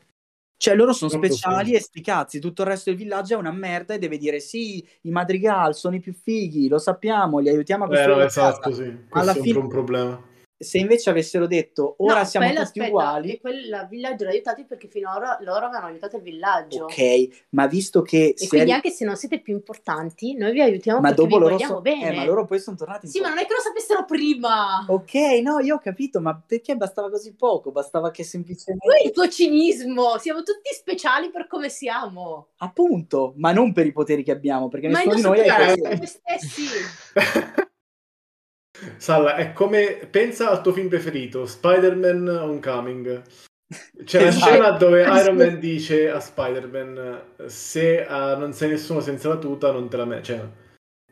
Cioè, 0.57 0.75
loro 0.75 0.93
sono 0.93 1.11
speciali 1.11 1.75
e 1.75 1.81
sti 1.81 2.01
cazzi, 2.01 2.41
tutto 2.41 2.63
il 2.63 2.69
resto 2.69 2.91
del 2.91 2.99
villaggio 2.99 3.35
è 3.35 3.39
una 3.39 3.53
merda 3.53 3.95
e 3.95 3.99
deve 3.99 4.17
dire 4.17 4.41
sì, 4.41 4.85
i 5.03 5.11
madrigal 5.11 5.77
sono 5.77 5.95
i 5.95 6.01
più 6.01 6.13
fighi, 6.13 6.67
lo 6.69 6.79
sappiamo, 6.79 7.39
li 7.39 7.51
aiutiamo 7.51 7.85
a 7.85 7.87
Eh, 7.87 7.91
costruire 7.91 8.27
casa. 8.27 8.51
esatto, 8.51 8.73
sì. 8.73 8.83
Questo 9.09 9.19
Alla 9.19 9.33
è 9.33 9.37
un, 9.39 9.43
fine- 9.45 9.59
un 9.59 9.69
problema. 9.69 10.23
Se 10.65 10.79
invece 10.79 11.11
avessero 11.11 11.47
detto 11.47 11.95
ora 11.99 12.21
No, 12.21 12.25
siamo 12.25 12.47
quella, 12.47 12.65
tutti 12.65 12.79
aspetta, 12.81 12.97
uguali, 12.97 13.31
E 13.33 13.41
quel 13.41 13.87
villaggio 13.91 14.25
l'ha 14.25 14.31
aiutati 14.31 14.65
perché 14.65 14.89
finora 14.89 15.39
loro 15.43 15.67
avevano 15.67 15.87
aiutato 15.87 16.17
il 16.17 16.23
villaggio. 16.23 16.85
ok, 16.85 17.47
ma 17.51 17.67
visto 17.67 18.03
che 18.03 18.29
E 18.29 18.35
si 18.37 18.47
è- 18.47 18.49
quindi 18.49 18.73
anche 18.73 18.91
se 18.91 19.05
non 19.05 19.17
siete 19.17 19.41
più 19.41 19.55
importanti, 19.55 20.35
noi 20.35 20.53
vi 20.53 20.61
aiutiamo 20.63 21.01
ma 21.01 21.09
perché 21.09 21.23
dopo 21.23 21.35
vi 21.37 21.41
loro, 21.43 21.55
vogliamo 21.55 21.75
so- 21.75 21.81
bene. 21.81 22.09
eh, 22.13 22.17
ma 22.17 22.25
loro 22.25 22.45
poi 22.45 22.59
sono 22.59 22.77
tornati 22.77 23.07
Sì, 23.07 23.21
ma 23.21 23.29
po- 23.29 23.35
non 23.35 23.43
è 23.43 23.47
che 23.47 23.53
lo 23.55 23.61
sapessero 23.61 24.05
prima. 24.05 24.85
Ok, 24.89 25.15
no, 25.43 25.61
io 25.61 25.77
ho 25.77 25.79
capito, 25.79 26.21
ma 26.21 26.41
perché 26.45 26.75
bastava 26.77 27.11
così 27.11 27.35
poco? 27.35 27.71
Bastava 27.71 28.11
che 28.11 28.25
semplicemente... 28.25 28.87
Poi 28.87 29.07
il 29.07 29.13
tuo 29.13 29.29
cinismo, 29.29 30.19
siamo 30.19 30.43
tutti 30.43 30.73
speciali 30.73 31.31
per 31.31 31.47
come 31.47 31.69
siamo. 31.69 32.49
Appunto, 32.59 33.35
ma 33.37 33.53
non 33.53 33.73
per 33.73 33.87
i 33.87 33.93
poteri 33.93 34.23
che 34.23 34.31
abbiamo, 34.33 34.69
perché 34.69 34.89
Ma 34.89 34.99
nessuno 34.99 35.15
di 35.15 35.21
noi 35.23 35.49
ha 35.49 35.73
i 35.73 35.77
poteri 35.77 35.97
noi 35.99 36.07
stessi. 36.07 36.63
Salla, 38.97 39.37
è 39.37 39.53
come 39.53 40.07
pensa 40.11 40.51
al 40.51 40.63
tuo 40.63 40.73
film 40.73 40.89
preferito, 40.89 41.47
Spider-Man 41.47 42.29
Homecoming. 42.29 43.23
C'è 44.05 44.23
una 44.23 44.31
scena 44.31 44.71
dove 44.73 45.03
Iron 45.03 45.37
Man 45.37 45.59
dice 45.59 46.11
a 46.11 46.21
Spider-Man: 46.21 47.23
Se 47.47 48.07
uh, 48.09 48.39
non 48.39 48.53
sei 48.53 48.71
nessuno 48.71 49.01
senza 49.01 49.29
la 49.29 49.37
tuta, 49.37 49.73
non 49.73 49.89
te 49.89 49.97
la 49.97 50.05
meriti. 50.05 50.27
Cioè, 50.27 50.47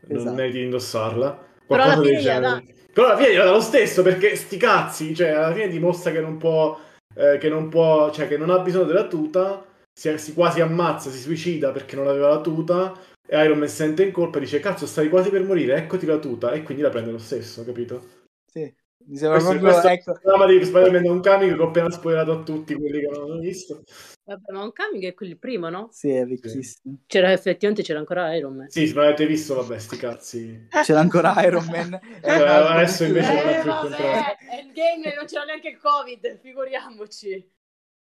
non 0.08 0.16
Esatto. 0.18 0.34
meriti 0.34 0.58
di 0.58 0.64
indossarla. 0.64 1.46
Qualcosa 1.66 2.00
del 2.00 2.18
genere. 2.18 2.64
Però 2.92 3.06
alla 3.06 3.16
fine 3.16 3.32
gliela 3.32 3.44
dà 3.44 3.50
lo 3.52 3.60
stesso 3.60 4.02
perché 4.02 4.36
sti 4.36 4.56
cazzi, 4.58 5.14
cioè 5.14 5.28
alla 5.28 5.52
fine 5.52 5.68
dimostra 5.68 6.12
che 6.12 6.20
non 6.20 6.36
può, 6.36 6.78
eh, 7.14 7.38
che 7.38 7.48
non 7.48 7.68
può, 7.68 8.10
cioè 8.10 8.28
che 8.28 8.36
non 8.36 8.50
ha 8.50 8.58
bisogno 8.58 8.84
della 8.84 9.06
tuta, 9.06 9.64
si, 9.90 10.16
si 10.18 10.34
quasi 10.34 10.60
ammazza, 10.60 11.08
si 11.08 11.18
suicida 11.18 11.70
perché 11.70 11.96
non 11.96 12.06
aveva 12.06 12.28
la 12.28 12.40
tuta 12.40 12.92
e 13.26 13.44
Iron 13.44 13.58
Man 13.58 13.68
sente 13.68 14.04
in 14.04 14.12
colpa 14.12 14.38
e 14.38 14.40
dice 14.40 14.60
cazzo 14.60 14.86
stai 14.86 15.08
quasi 15.08 15.30
per 15.30 15.42
morire, 15.44 15.76
eccoti 15.76 16.06
la 16.06 16.18
tuta 16.18 16.52
e 16.52 16.62
quindi 16.62 16.82
la 16.82 16.90
prende 16.90 17.10
lo 17.12 17.18
stesso, 17.18 17.64
capito? 17.64 18.20
Sì. 18.46 18.72
Mi 19.04 19.16
sembra 19.16 19.38
Questo, 19.38 19.58
proprio, 19.58 19.72
questo 19.72 19.88
ecco, 19.88 20.10
è 20.10 20.14
il 20.14 20.20
programma 20.20 20.46
di 20.46 20.64
Spider-Man 20.64 21.06
Homecoming 21.06 21.56
che 21.56 21.60
ho 21.60 21.66
appena 21.66 21.90
spoilerato 21.90 22.30
a 22.30 22.42
tutti 22.44 22.74
quelli 22.74 23.00
che 23.00 23.08
non 23.08 23.22
hanno 23.22 23.40
visto. 23.40 23.82
Vabbè, 24.24 24.52
ma 24.52 24.62
un 24.62 24.72
coming 24.72 25.04
è 25.04 25.14
quello 25.14 25.32
il 25.32 25.38
primo, 25.40 25.68
no? 25.68 25.88
sì, 25.90 26.10
è 26.10 26.24
vecchissimo. 26.24 26.98
C'era 27.08 27.32
effettivamente 27.32 27.82
c'era 27.82 27.98
ancora 27.98 28.32
Iron 28.36 28.54
Man. 28.54 28.70
Sì, 28.70 28.86
se 28.86 28.94
non 28.94 29.04
avete 29.04 29.26
visto, 29.26 29.56
vabbè, 29.56 29.76
sti 29.76 29.96
cazzi. 29.96 30.68
C'era 30.84 31.00
ancora 31.00 31.34
Iron 31.44 31.64
Man. 31.66 31.98
Eh, 32.22 32.30
adesso 32.30 33.02
invece 33.02 33.32
non 33.34 33.48
è 33.48 33.58
Eh, 33.58 33.60
più 33.62 33.70
il 33.70 33.76
contrario. 33.76 34.36
Endgame 34.52 35.14
non 35.16 35.26
c'era 35.26 35.44
neanche 35.44 35.68
il 35.68 35.78
Covid, 35.78 36.38
figuriamoci. 36.40 37.50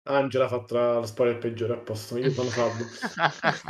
Angela 0.04 0.44
ha 0.44 0.48
fatto 0.48 0.74
la, 0.74 1.02
spoiler 1.04 1.38
peggiore 1.38 1.74
a 1.74 1.78
posto, 1.78 2.16
io 2.16 2.30
sono 2.30 2.48
Fabio. 2.48 2.86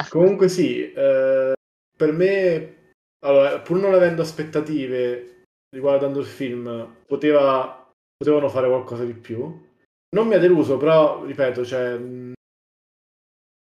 Comunque 0.09 0.49
sì, 0.49 0.93
eh, 0.93 1.53
per 1.97 2.13
me, 2.13 2.93
allora, 3.25 3.61
pur 3.61 3.79
non 3.79 3.95
avendo 3.95 4.23
aspettative 4.23 5.45
riguardando 5.71 6.21
il 6.21 6.27
film, 6.27 6.97
poteva, 7.07 7.93
potevano 8.17 8.49
fare 8.49 8.69
qualcosa 8.69 9.05
di 9.05 9.15
più. 9.15 9.67
Non 10.11 10.27
mi 10.27 10.35
ha 10.35 10.39
deluso, 10.39 10.77
però, 10.77 11.25
ripeto, 11.25 11.65
cioè, 11.65 11.99
mh, 11.99 12.33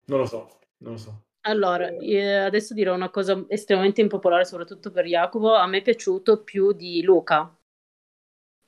non 0.06 0.19
lo 0.19 0.26
so, 0.26 0.60
non 0.84 0.93
lo 0.93 0.97
so. 0.97 1.21
Allora, 1.43 1.88
adesso 1.88 2.74
dirò 2.74 2.93
una 2.93 3.10
cosa 3.10 3.43
estremamente 3.47 4.02
impopolare, 4.02 4.45
soprattutto 4.45 4.91
per 4.91 5.06
Jacopo. 5.06 5.54
A 5.54 5.65
me 5.67 5.80
è 5.80 5.82
piaciuto 5.82 6.43
più 6.43 6.71
di 6.71 7.02
Luca, 7.02 7.56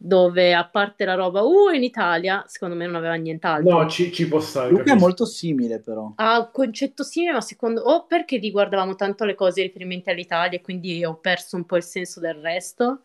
dove 0.06 0.54
a 0.54 0.68
parte 0.68 1.06
la 1.06 1.13
roba, 1.13 1.44
uh, 1.44 1.70
in 1.70 1.82
Italia, 1.82 2.44
secondo 2.46 2.76
me 2.76 2.86
non 2.86 2.96
aveva 2.96 3.13
nient'altro. 3.13 3.80
No, 3.80 3.88
ci, 3.88 4.12
ci 4.12 4.28
può 4.28 4.42
stare. 4.42 4.70
Luca 4.70 4.82
è 4.82 4.86
capisco. 4.86 5.06
molto 5.06 5.26
simile, 5.26 5.80
però. 5.80 6.12
ha 6.16 6.39
un 6.39 6.50
concetto 6.52 7.04
simile, 7.04 7.32
ma 7.32 7.42
secondo 7.42 7.82
o 7.82 8.06
perché 8.06 8.36
riguardavamo 8.38 8.96
tanto 8.96 9.24
le 9.24 9.34
cose 9.34 9.62
riferimenti 9.62 10.10
all'Italia 10.10 10.58
e 10.58 10.62
quindi 10.62 11.06
ho 11.06 11.16
perso 11.16 11.56
un 11.56 11.66
po' 11.66 11.78
il 11.78 11.84
senso 11.84 12.20
del 12.20 12.36
resto. 12.36 13.04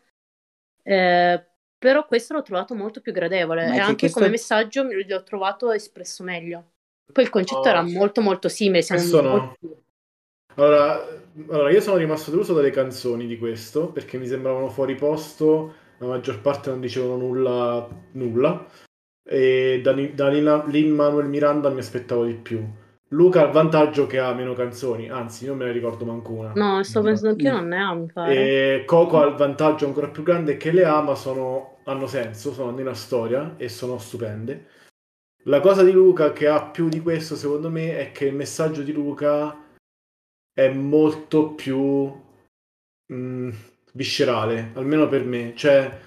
Eh, 0.83 1.41
però 1.77 2.05
questo 2.05 2.33
l'ho 2.33 2.41
trovato 2.41 2.75
molto 2.75 2.99
più 2.99 3.13
gradevole 3.13 3.63
è 3.63 3.69
e 3.69 3.73
che 3.73 3.79
anche 3.79 3.95
questo- 3.95 4.19
come 4.19 4.31
messaggio 4.31 4.83
l'ho 4.83 5.23
trovato 5.23 5.71
espresso 5.71 6.23
meglio. 6.23 6.71
Poi 7.13 7.23
il 7.23 7.29
concetto 7.29 7.61
No, 7.63 7.69
era 7.69 7.81
molto 7.81 8.19
molto 8.19 8.49
simile, 8.49 8.81
siamo 8.81 8.99
questo 8.99 9.21
no. 9.21 9.55
Allora, 10.55 11.07
allora, 11.47 11.71
io 11.71 11.79
sono 11.79 11.95
rimasto 11.95 12.29
deluso 12.29 12.53
dalle 12.53 12.71
canzoni 12.71 13.25
di 13.25 13.37
questo 13.37 13.87
perché 13.87 14.17
mi 14.17 14.27
sembravano 14.27 14.67
fuori 14.67 14.95
posto, 14.95 15.73
la 15.99 16.07
maggior 16.07 16.41
parte 16.41 16.69
non 16.69 16.81
dicevano 16.81 17.17
nulla, 17.17 17.87
nulla. 18.13 18.65
E 19.23 19.79
da, 19.83 19.93
da 19.93 20.29
Lin- 20.29 20.63
Lin-Manuel 20.67 21.27
Miranda 21.27 21.69
mi 21.69 21.79
aspettavo 21.79 22.25
di 22.25 22.33
più. 22.33 22.65
Luca 23.09 23.41
ha 23.41 23.45
il 23.45 23.51
vantaggio 23.51 24.05
che 24.05 24.19
ha 24.19 24.33
meno 24.33 24.53
canzoni, 24.53 25.09
anzi, 25.09 25.47
non 25.47 25.57
me 25.57 25.65
ne 25.65 25.71
ricordo 25.71 26.05
manco 26.05 26.31
una. 26.31 26.51
No, 26.53 26.83
sto 26.83 27.01
pensando 27.01 27.35
che 27.35 27.43
io 27.43 27.53
non 27.53 27.67
ne 27.67 27.81
ha, 27.81 27.93
mi 27.93 28.11
pare. 28.11 28.35
E 28.35 28.85
Coco 28.85 29.19
ha 29.19 29.25
il 29.25 29.35
vantaggio 29.35 29.87
ancora 29.87 30.09
più 30.09 30.21
grande 30.21 30.57
che 30.57 30.71
le 30.71 30.83
ama, 30.83 31.15
sono, 31.15 31.79
hanno 31.85 32.05
senso, 32.05 32.53
sono 32.53 32.69
nella 32.71 32.93
storia 32.93 33.55
e 33.57 33.67
sono 33.67 33.97
stupende. 33.97 34.67
La 35.43 35.59
cosa 35.59 35.83
di 35.83 35.91
Luca 35.91 36.33
che 36.33 36.47
ha 36.47 36.63
più 36.69 36.87
di 36.87 36.99
questo, 36.99 37.35
secondo 37.35 37.71
me, 37.71 37.97
è 37.97 38.11
che 38.11 38.25
il 38.25 38.35
messaggio 38.35 38.83
di 38.83 38.93
Luca 38.93 39.57
è 40.53 40.69
molto 40.69 41.53
più 41.53 42.13
mh, 43.07 43.49
viscerale, 43.93 44.71
almeno 44.75 45.07
per 45.07 45.23
me. 45.25 45.53
Cioè, 45.55 45.99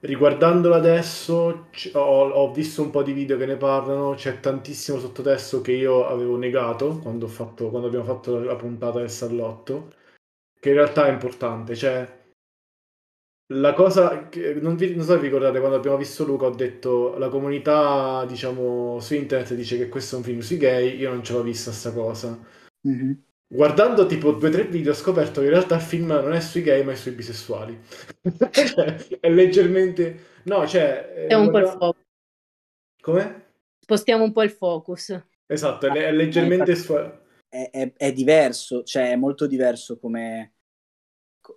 riguardandolo 0.00 0.74
adesso, 0.74 1.66
c- 1.70 1.90
ho, 1.94 2.28
ho 2.30 2.52
visto 2.52 2.82
un 2.82 2.90
po' 2.90 3.02
di 3.02 3.12
video 3.12 3.36
che 3.36 3.46
ne 3.46 3.56
parlano, 3.56 4.14
c'è 4.14 4.40
tantissimo 4.40 4.98
sottotesto 4.98 5.60
che 5.60 5.72
io 5.72 6.06
avevo 6.06 6.36
negato 6.36 6.98
quando, 6.98 7.26
fatto, 7.28 7.68
quando 7.70 7.88
abbiamo 7.88 8.04
fatto 8.04 8.38
la 8.40 8.56
puntata 8.56 8.98
del 8.98 9.10
Sallotto, 9.10 9.94
che 10.60 10.70
in 10.70 10.74
realtà 10.76 11.06
è 11.06 11.10
importante. 11.12 11.74
Cioè, 11.76 12.18
la 13.52 13.74
cosa 13.74 14.28
che 14.28 14.54
non, 14.54 14.76
vi, 14.76 14.94
non 14.94 15.04
so 15.04 15.12
se 15.12 15.18
vi 15.18 15.24
ricordate 15.26 15.58
quando 15.58 15.76
abbiamo 15.76 15.96
visto 15.96 16.24
Luca 16.24 16.46
ho 16.46 16.54
detto 16.54 17.16
la 17.18 17.28
comunità 17.28 18.24
diciamo 18.24 19.00
su 19.00 19.14
internet 19.14 19.54
dice 19.54 19.76
che 19.76 19.88
questo 19.88 20.14
è 20.14 20.18
un 20.18 20.24
film 20.24 20.38
sui 20.40 20.56
gay 20.56 20.96
io 20.96 21.10
non 21.10 21.24
ce 21.24 21.32
l'ho 21.32 21.42
vista 21.42 21.72
sta 21.72 21.92
cosa 21.92 22.38
Mhm. 22.82 23.22
Guardando 23.52 24.06
tipo 24.06 24.30
due 24.32 24.48
o 24.48 24.52
tre 24.52 24.64
video 24.64 24.92
ho 24.92 24.94
scoperto 24.94 25.40
che 25.40 25.46
in 25.46 25.52
realtà 25.52 25.74
il 25.74 25.80
film 25.80 26.06
non 26.06 26.32
è 26.32 26.40
sui 26.40 26.62
gay 26.62 26.84
ma 26.84 26.92
è 26.92 26.94
sui 26.94 27.10
bisessuali 27.12 27.76
Cioè, 28.52 29.18
è 29.20 29.28
leggermente 29.28 30.26
no 30.44 30.66
cioè 30.68 31.12
eh, 31.16 31.26
È 31.26 31.34
un 31.34 31.50
po' 31.50 31.58
il 31.58 31.66
focus. 31.66 32.02
come? 33.02 33.44
Spostiamo 33.80 34.22
un 34.24 34.32
po' 34.32 34.42
il 34.44 34.50
focus. 34.50 35.20
esatto 35.46 35.86
è, 35.88 35.90
è 35.90 36.12
leggermente 36.12 36.76
sfu- 36.76 36.94
È, 37.48 37.70
è- 37.72 37.92
è 37.96 38.12
diverso, 38.12 38.84
cioè 38.84 39.10
è 39.10 39.16
molto 39.16 39.46
diverso 39.48 39.98
come... 39.98 40.54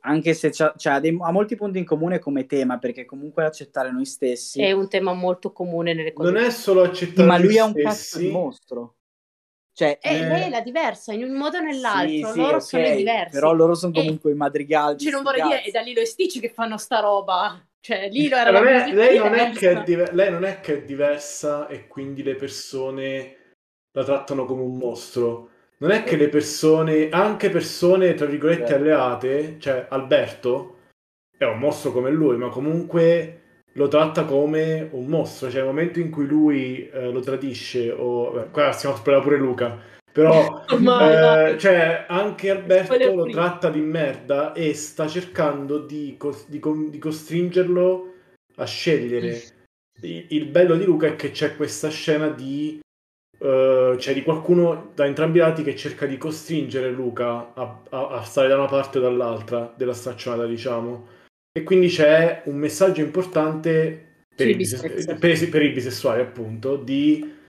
Anche 0.01 0.33
se 0.33 0.49
c'ha, 0.49 0.73
c'ha 0.75 0.99
dei- 0.99 1.15
ha 1.21 1.31
molti 1.31 1.55
punti 1.55 1.77
in 1.77 1.85
comune 1.85 2.17
come 2.17 2.47
tema, 2.47 2.79
perché 2.79 3.05
comunque 3.05 3.43
accettare 3.45 3.91
noi 3.91 4.05
stessi... 4.05 4.59
È 4.63 4.71
un 4.71 4.89
tema 4.89 5.13
molto 5.13 5.51
comune 5.51 5.93
nelle 5.93 6.11
cose. 6.13 6.31
non 6.31 6.41
è 6.41 6.49
solo 6.49 6.81
accettare 6.81 7.27
Ma 7.27 7.37
lui 7.37 7.57
è 7.57 7.61
un 7.61 7.73
cazzo 7.75 8.17
di 8.17 8.31
mostro. 8.31 8.95
Cioè, 9.75 9.97
Eh, 10.01 10.19
Eh, 10.19 10.27
lei 10.27 10.41
è 10.43 10.49
la 10.49 10.61
diversa, 10.61 11.13
in 11.13 11.23
un 11.23 11.31
modo 11.33 11.57
o 11.57 11.61
nell'altro. 11.61 12.07
sì, 12.07 12.23
sì, 12.31 12.37
Loro 12.39 12.57
ok, 12.57 12.61
sono 12.61 12.85
i 12.87 12.95
diversi. 12.95 13.31
Però 13.31 13.53
loro 13.53 13.73
sono 13.73 13.91
E- 13.93 13.99
comunque 14.01 14.31
i 14.31 14.35
madrigali. 14.35 14.99
Cioè, 14.99 15.11
non 15.11 15.23
vorrei 15.23 15.41
dire, 15.41 15.61
è 15.63 15.71
da 15.71 15.81
Lilo 15.81 15.99
e 16.01 16.05
Stitch 16.05 16.39
che 16.39 16.49
fanno 16.49 16.77
sta 16.77 16.99
roba. 16.99 17.59
Cioè, 17.79 18.07
Lilo 18.09 18.35
era 18.37 18.51
Non 18.51 18.63
la 18.63 18.71
musica 18.79 18.95
lei, 18.95 19.17
non 19.17 19.33
è 19.33 19.49
diversa. 19.49 19.59
che 19.59 19.71
è 19.71 19.83
diver- 19.83 20.13
lei 20.13 20.31
non 20.31 20.43
è 20.45 20.59
che 20.61 20.73
è 20.75 20.83
diversa 20.83 21.67
e 21.67 21.87
quindi 21.87 22.21
le 22.23 22.35
persone 22.35 23.37
la 23.91 24.03
trattano 24.03 24.45
come 24.45 24.61
un 24.61 24.77
mostro. 24.77 25.49
Non 25.79 25.91
è 25.91 26.03
che 26.03 26.15
le 26.15 26.29
persone, 26.29 27.09
anche 27.09 27.49
persone 27.49 28.13
tra 28.13 28.25
virgolette 28.27 28.67
Certo. 28.67 28.75
alleate, 28.83 29.57
cioè 29.59 29.87
Alberto 29.89 30.77
è 31.35 31.43
un 31.45 31.57
mostro 31.59 31.91
come 31.91 32.09
lui, 32.11 32.37
ma 32.37 32.47
comunque 32.49 33.41
lo 33.73 33.87
tratta 33.87 34.25
come 34.25 34.87
un 34.91 35.05
mostro. 35.05 35.49
Cioè, 35.49 35.57
nel 35.57 35.67
momento 35.69 35.99
in 35.99 36.09
cui 36.09 36.25
lui 36.25 36.89
eh, 36.89 37.11
lo 37.11 37.19
tradisce, 37.19 37.91
o 37.91 38.31
beh, 38.31 38.49
qua 38.51 38.71
stiamo 38.71 38.95
a 38.95 38.97
spoilerare 38.97 39.29
pure 39.29 39.39
Luca, 39.41 39.79
però 40.11 40.63
Ormai, 40.69 41.53
eh, 41.53 41.57
cioè, 41.57 42.05
anche 42.07 42.49
Alberto 42.51 43.15
lo 43.15 43.25
tratta 43.29 43.69
di 43.69 43.81
merda 43.81 44.53
e 44.53 44.73
sta 44.73 45.07
cercando 45.07 45.79
di, 45.79 46.15
cos- 46.17 46.47
di 46.47 46.59
con- 46.59 46.89
di 46.89 46.99
costringerlo 46.99 48.13
a 48.55 48.65
scegliere. 48.65 49.41
Il, 50.01 50.25
il 50.29 50.45
bello 50.45 50.75
di 50.75 50.83
Luca 50.85 51.07
è 51.07 51.15
che 51.15 51.31
c'è 51.31 51.55
questa 51.55 51.89
scena 51.89 52.27
di, 52.27 52.79
eh, 53.39 53.95
cioè 53.97 54.13
di 54.13 54.21
qualcuno 54.21 54.91
da 54.93 55.05
entrambi 55.05 55.37
i 55.37 55.41
lati 55.41 55.63
che 55.63 55.75
cerca 55.75 56.05
di 56.05 56.17
costringere 56.17 56.91
Luca 56.91 57.53
a, 57.53 57.79
a- 57.89 58.07
a 58.09 58.21
stare 58.23 58.47
da 58.49 58.57
una 58.57 58.67
parte 58.67 58.97
o 58.99 59.01
dall'altra 59.01 59.73
della 59.75 59.93
staccionata, 59.93 60.45
diciamo. 60.45 61.21
E 61.55 61.61
quindi 61.61 61.87
c'è 61.87 62.41
un 62.45 62.57
messaggio 62.57 63.01
importante 63.01 64.25
per, 64.35 64.49
i, 64.49 64.55
bise- 64.55 64.81
bisessuali. 64.81 65.19
per- 65.19 65.49
per 65.49 65.61
i 65.61 65.71
bisessuali, 65.71 66.21
appunto, 66.21 66.77
di 66.77 67.41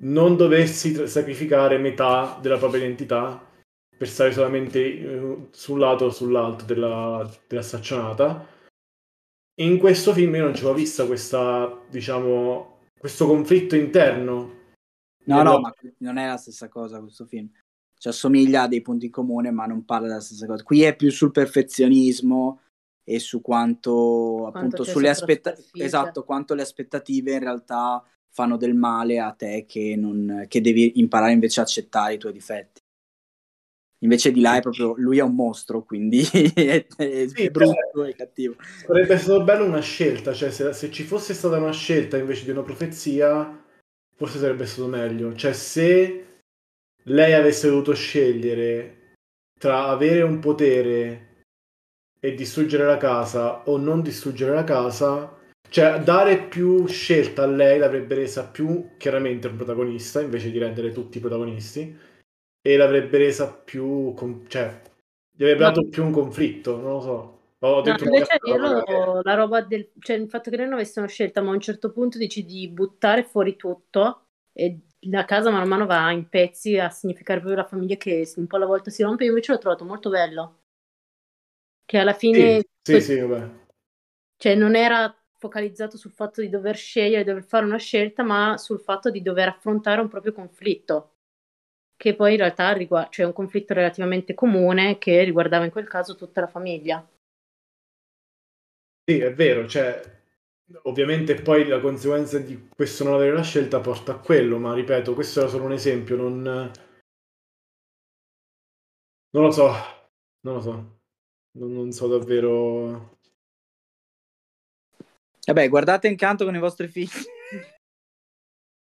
non 0.00 0.36
doversi 0.36 0.92
tra- 0.92 1.06
sacrificare 1.06 1.78
metà 1.78 2.38
della 2.42 2.58
propria 2.58 2.82
identità 2.82 3.42
per 3.96 4.08
stare 4.08 4.32
solamente 4.32 4.78
eh, 4.80 5.48
sul 5.52 5.78
lato 5.78 6.04
o 6.06 6.10
sull'altro 6.10 6.66
della, 6.66 7.30
della 7.46 7.62
staccionata. 7.62 8.46
In 9.60 9.78
questo 9.78 10.12
film 10.12 10.34
io 10.34 10.44
non 10.44 10.54
ce 10.54 10.64
l'ho 10.64 10.74
vista 10.74 11.06
questa, 11.06 11.80
diciamo, 11.88 12.80
questo 12.98 13.26
conflitto 13.26 13.74
interno. 13.74 14.58
No, 15.24 15.42
no, 15.42 15.60
ma 15.60 15.74
non 15.98 16.18
è 16.18 16.26
la 16.26 16.36
stessa 16.36 16.68
cosa 16.68 17.00
questo 17.00 17.24
film. 17.24 17.50
Ci 17.96 18.08
assomiglia 18.08 18.62
a 18.62 18.68
dei 18.68 18.82
punti 18.82 19.06
in 19.06 19.10
comune, 19.10 19.50
ma 19.50 19.64
non 19.64 19.84
parla 19.84 20.08
della 20.08 20.20
stessa 20.20 20.46
cosa. 20.46 20.62
Qui 20.62 20.82
è 20.82 20.94
più 20.94 21.10
sul 21.10 21.30
perfezionismo 21.30 22.60
e 23.04 23.18
su 23.18 23.40
quanto, 23.40 24.46
appunto, 24.46 24.82
c'è 24.82 24.90
sulle 24.90 25.08
aspettative. 25.08 25.84
Esatto, 25.84 26.24
quanto 26.24 26.54
le 26.54 26.62
aspettative 26.62 27.32
in 27.32 27.40
realtà 27.40 28.04
fanno 28.28 28.56
del 28.56 28.74
male 28.74 29.18
a 29.18 29.32
te 29.32 29.64
che, 29.66 29.96
non, 29.96 30.44
che 30.48 30.60
devi 30.60 30.98
imparare 31.00 31.32
invece 31.32 31.60
a 31.60 31.64
accettare 31.64 32.14
i 32.14 32.18
tuoi 32.18 32.32
difetti. 32.32 32.80
Invece 34.02 34.32
di 34.32 34.40
là 34.40 34.56
è 34.56 34.62
proprio, 34.62 34.94
lui 34.96 35.18
è 35.18 35.22
un 35.22 35.34
mostro, 35.34 35.82
quindi 35.82 36.22
è, 36.54 36.86
è- 36.96 37.28
Sì, 37.28 37.44
è 37.44 37.50
brutto, 37.50 38.04
è 38.04 38.14
cattivo. 38.14 38.56
Sarebbe 38.86 39.18
stato 39.18 39.44
bello 39.44 39.64
una 39.64 39.80
scelta, 39.80 40.32
cioè 40.32 40.50
se, 40.50 40.72
se 40.72 40.90
ci 40.90 41.02
fosse 41.02 41.34
stata 41.34 41.58
una 41.58 41.72
scelta 41.72 42.16
invece 42.16 42.44
di 42.44 42.50
una 42.50 42.62
profezia, 42.62 43.62
forse 44.16 44.38
sarebbe 44.38 44.64
stato 44.64 44.88
meglio. 44.88 45.34
Cioè 45.34 45.52
se 45.52 46.24
lei 47.04 47.32
avesse 47.34 47.68
dovuto 47.68 47.92
scegliere 47.92 49.14
tra 49.58 49.88
avere 49.88 50.22
un 50.22 50.38
potere 50.38 51.29
e 52.20 52.34
distruggere 52.34 52.84
la 52.84 52.98
casa 52.98 53.62
o 53.64 53.78
non 53.78 54.02
distruggere 54.02 54.54
la 54.54 54.64
casa, 54.64 55.38
cioè 55.68 56.00
dare 56.00 56.42
più 56.42 56.86
scelta 56.86 57.44
a 57.44 57.46
lei 57.46 57.78
l'avrebbe 57.78 58.14
resa 58.14 58.46
più 58.46 58.90
chiaramente 58.98 59.46
un 59.46 59.56
protagonista 59.56 60.20
invece 60.20 60.50
di 60.50 60.58
rendere 60.58 60.92
tutti 60.92 61.18
protagonisti 61.18 61.96
e 62.60 62.76
l'avrebbe 62.76 63.18
resa 63.18 63.50
più, 63.52 64.14
cioè 64.48 64.82
gli 65.34 65.42
avrebbe 65.42 65.62
dato 65.62 65.88
più 65.88 66.04
un 66.04 66.12
conflitto, 66.12 66.76
non 66.76 66.92
lo 66.92 67.00
so. 67.00 67.38
Ho 67.62 67.82
detto 67.82 68.04
no, 68.04 68.10
invece 68.10 68.38
dirlo, 68.42 69.20
la 69.22 69.34
roba 69.34 69.62
del, 69.62 69.90
cioè 69.98 70.16
il 70.16 70.28
fatto 70.28 70.50
che 70.50 70.56
noi 70.56 70.66
non 70.66 70.74
avessimo 70.74 71.06
scelta, 71.06 71.40
ma 71.40 71.50
a 71.50 71.54
un 71.54 71.60
certo 71.60 71.92
punto 71.92 72.18
dici 72.18 72.44
di 72.44 72.68
buttare 72.68 73.22
fuori 73.22 73.56
tutto 73.56 74.24
e 74.52 74.80
la 75.04 75.24
casa 75.24 75.50
man 75.50 75.66
mano 75.68 75.86
va 75.86 76.10
in 76.10 76.28
pezzi 76.28 76.78
a 76.78 76.90
significare 76.90 77.40
proprio 77.40 77.62
la 77.62 77.68
famiglia 77.68 77.96
che 77.96 78.30
un 78.36 78.46
po' 78.46 78.56
alla 78.56 78.66
volta 78.66 78.90
si 78.90 79.02
rompe, 79.02 79.24
io 79.24 79.30
invece 79.30 79.52
l'ho 79.52 79.58
trovato 79.58 79.84
molto 79.84 80.10
bello. 80.10 80.59
Che 81.90 81.98
alla 81.98 82.12
fine... 82.12 82.60
Sì, 82.80 83.00
sì, 83.00 83.00
sì 83.00 83.18
vabbè. 83.18 83.50
Cioè 84.36 84.54
non 84.54 84.76
era 84.76 85.12
focalizzato 85.38 85.96
sul 85.96 86.12
fatto 86.12 86.40
di 86.40 86.48
dover 86.48 86.76
scegliere, 86.76 87.24
dover 87.24 87.42
fare 87.42 87.64
una 87.64 87.78
scelta, 87.78 88.22
ma 88.22 88.56
sul 88.58 88.78
fatto 88.78 89.10
di 89.10 89.20
dover 89.22 89.48
affrontare 89.48 90.00
un 90.00 90.06
proprio 90.06 90.32
conflitto, 90.32 91.16
che 91.96 92.14
poi 92.14 92.30
in 92.30 92.38
realtà 92.38 92.72
riguarda, 92.74 93.10
cioè 93.10 93.26
un 93.26 93.32
conflitto 93.32 93.74
relativamente 93.74 94.34
comune 94.34 94.98
che 94.98 95.24
riguardava 95.24 95.64
in 95.64 95.72
quel 95.72 95.88
caso 95.88 96.14
tutta 96.14 96.40
la 96.40 96.46
famiglia. 96.46 97.04
Sì, 99.04 99.18
è 99.18 99.34
vero, 99.34 99.66
cioè, 99.66 100.00
ovviamente 100.82 101.42
poi 101.42 101.66
la 101.66 101.80
conseguenza 101.80 102.38
di 102.38 102.68
questo 102.68 103.02
non 103.02 103.14
avere 103.14 103.34
la 103.34 103.42
scelta 103.42 103.80
porta 103.80 104.12
a 104.12 104.20
quello, 104.20 104.58
ma 104.58 104.74
ripeto, 104.74 105.12
questo 105.12 105.40
era 105.40 105.48
solo 105.48 105.64
un 105.64 105.72
esempio, 105.72 106.14
non... 106.14 106.70
Non 109.32 109.42
lo 109.42 109.50
so, 109.50 109.72
non 110.42 110.54
lo 110.54 110.60
so, 110.60 110.99
non, 111.52 111.72
non 111.72 111.92
so 111.92 112.06
davvero... 112.06 113.18
Vabbè, 115.46 115.68
guardate 115.68 116.08
Incanto 116.08 116.44
con 116.44 116.54
i 116.54 116.60
vostri 116.60 116.88
figli. 116.88 117.08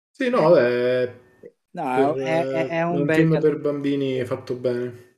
Sì, 0.10 0.30
no, 0.30 0.50
vabbè... 0.50 1.20
No, 1.74 2.14
per, 2.14 2.24
è, 2.24 2.48
è, 2.48 2.68
è 2.68 2.82
un, 2.82 2.96
un 2.98 3.06
bel 3.06 3.16
film 3.16 3.40
per 3.40 3.60
bambini 3.60 4.26
fatto 4.26 4.56
bene. 4.56 5.12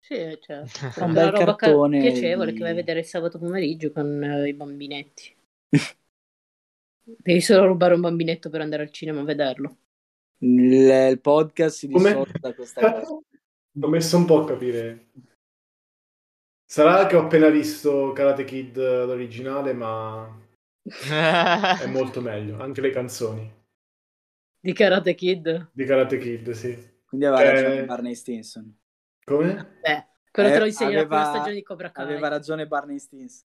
Sì, 0.00 0.38
cioè, 0.40 0.64
è 0.96 1.02
un 1.02 1.12
bel 1.12 1.32
cartone 1.32 2.00
piacevole 2.00 2.50
di... 2.50 2.56
che 2.56 2.62
vai 2.62 2.72
a 2.72 2.74
vedere 2.74 3.00
il 3.00 3.06
sabato 3.06 3.38
pomeriggio 3.38 3.92
con 3.92 4.20
uh, 4.22 4.44
i 4.44 4.52
bambinetti. 4.52 5.34
Devi 7.02 7.40
solo 7.40 7.66
rubare 7.66 7.94
un 7.94 8.00
bambinetto 8.00 8.50
per 8.50 8.60
andare 8.60 8.82
al 8.82 8.90
cinema 8.90 9.20
a 9.20 9.24
vederlo. 9.24 9.76
Il, 10.38 11.08
il 11.10 11.20
podcast 11.20 11.76
si 11.76 11.86
dissolve 11.88 12.32
da 12.38 12.54
questa 12.54 12.80
cosa. 13.00 13.18
Ho 13.80 13.88
messo 13.88 14.16
un 14.16 14.24
po' 14.26 14.42
a 14.42 14.46
capire. 14.46 15.10
Sarà 16.70 17.06
che 17.06 17.16
ho 17.16 17.22
appena 17.22 17.48
visto 17.48 18.12
Karate 18.12 18.44
Kid 18.44 18.76
l'originale, 18.76 19.72
ma 19.72 20.24
è 20.84 21.86
molto 21.90 22.20
meglio. 22.20 22.60
Anche 22.60 22.80
le 22.80 22.90
canzoni. 22.90 23.52
Di 24.60 24.72
Karate 24.72 25.16
Kid? 25.16 25.70
Di 25.72 25.84
Karate 25.84 26.18
Kid, 26.18 26.52
sì. 26.52 26.78
Quindi 27.04 27.26
aveva 27.26 27.42
eh... 27.42 27.60
ragione 27.60 27.84
Barney 27.86 28.14
Stinson. 28.14 28.72
Come? 29.24 29.78
Eh, 29.82 30.06
quello 30.30 30.48
eh, 30.48 30.52
te 30.52 30.58
lo 30.60 30.66
insegna 30.66 31.00
aveva, 31.00 31.02
la 31.02 31.22
prima 31.22 31.30
stagione 31.32 31.54
di 31.54 31.62
Cobra 31.64 31.90
Kai. 31.90 32.04
Aveva 32.04 32.28
ragione 32.28 32.68
Barney 32.68 33.00
Stinson. 33.00 33.48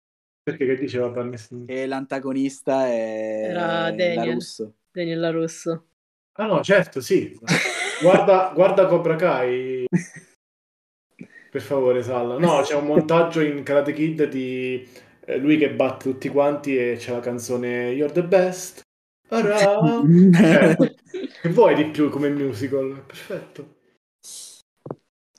Perché 0.43 0.65
che 0.65 0.77
diceva 0.77 1.09
Barney 1.11 1.37
Stinson? 1.37 1.67
Che 1.67 1.87
l'antagonista 1.87 2.87
è... 2.87 3.49
Era 3.51 3.91
Daniel. 3.91 4.15
La 4.15 4.33
Russo. 4.33 4.75
Daniel 4.91 5.21
La 5.21 5.31
Russo. 5.31 5.87
Ah 6.33 6.47
no, 6.47 6.63
certo, 6.63 7.03
sì. 7.03 7.39
guarda, 8.01 8.53
guarda 8.55 8.87
Cobra 8.87 9.17
Kai. 9.17 9.85
Per 11.53 11.61
favore, 11.61 12.03
Salla. 12.03 12.39
No, 12.39 12.63
c'è 12.63 12.75
un 12.75 12.87
montaggio 12.87 13.43
in 13.43 13.63
Karate 13.63 13.93
Kid 13.93 14.27
di 14.27 14.89
eh, 15.27 15.37
lui 15.37 15.59
che 15.59 15.71
batte 15.71 16.11
tutti 16.11 16.31
quanti 16.31 16.79
e 16.79 16.97
c'è 16.97 17.13
la 17.13 17.21
canzone 17.21 17.91
You're 17.91 18.11
the 18.11 18.25
best. 18.25 18.81
eh, 19.29 20.77
che 21.43 21.49
vuoi 21.51 21.75
di 21.75 21.91
più 21.91 22.09
come 22.09 22.31
musical? 22.31 23.05
Perfetto. 23.07 23.75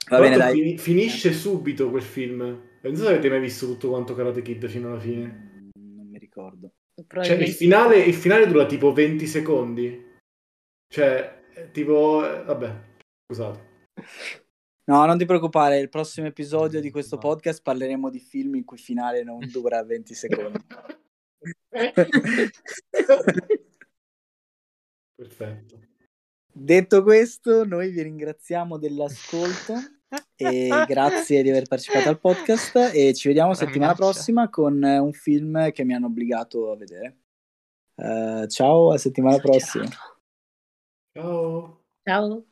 Va 0.07 0.19
bene, 0.19 0.37
dai. 0.37 0.53
Fin- 0.53 0.77
finisce 0.77 1.33
subito 1.33 1.89
quel 1.89 2.03
film. 2.03 2.41
Non 2.81 2.95
so 2.95 3.05
se 3.05 3.09
avete 3.09 3.29
mai 3.29 3.39
visto 3.39 3.65
tutto 3.65 3.89
quanto 3.89 4.13
Karate 4.13 4.43
Kid 4.43 4.67
fino 4.67 4.89
alla 4.91 4.99
fine. 4.99 5.71
Non 5.79 6.09
mi 6.11 6.19
ricordo. 6.19 6.73
Cioè, 7.07 7.37
il 7.37 7.49
finale, 7.49 7.97
il 7.97 8.13
finale 8.13 8.45
dura 8.45 8.67
tipo 8.67 8.93
20 8.93 9.25
secondi. 9.25 10.11
Cioè, 10.87 11.41
tipo... 11.71 12.23
Eh, 12.23 12.43
vabbè, 12.43 12.79
scusate. 13.25 13.71
No, 14.85 15.05
non 15.05 15.17
ti 15.17 15.25
preoccupare, 15.25 15.79
il 15.79 15.89
prossimo 15.89 16.27
episodio 16.27 16.81
di 16.81 16.91
questo 16.91 17.17
podcast 17.17 17.61
parleremo 17.61 18.09
di 18.09 18.19
film 18.19 18.55
in 18.55 18.65
cui 18.65 18.77
il 18.77 18.83
finale 18.83 19.23
non 19.23 19.39
dura 19.51 19.81
20 19.83 20.13
secondi. 20.13 20.59
Perfetto. 25.15 25.79
Detto 26.51 27.01
questo, 27.01 27.65
noi 27.65 27.91
vi 27.91 28.01
ringraziamo 28.01 28.77
dell'ascolto 28.77 29.73
e 30.35 30.69
grazie 30.85 31.41
di 31.41 31.49
aver 31.49 31.67
partecipato 31.67 32.09
al 32.09 32.19
podcast 32.19 32.91
e 32.93 33.13
ci 33.13 33.29
vediamo 33.29 33.53
settimana 33.53 33.95
prossima 33.95 34.49
con 34.49 34.81
un 34.83 35.13
film 35.13 35.71
che 35.71 35.83
mi 35.83 35.93
hanno 35.93 36.07
obbligato 36.07 36.71
a 36.71 36.75
vedere. 36.75 37.17
Uh, 37.95 38.45
ciao, 38.47 38.91
a 38.91 38.97
settimana 38.97 39.37
prossima. 39.37 39.87
Ciao. 41.13 41.85
Ciao. 42.03 42.45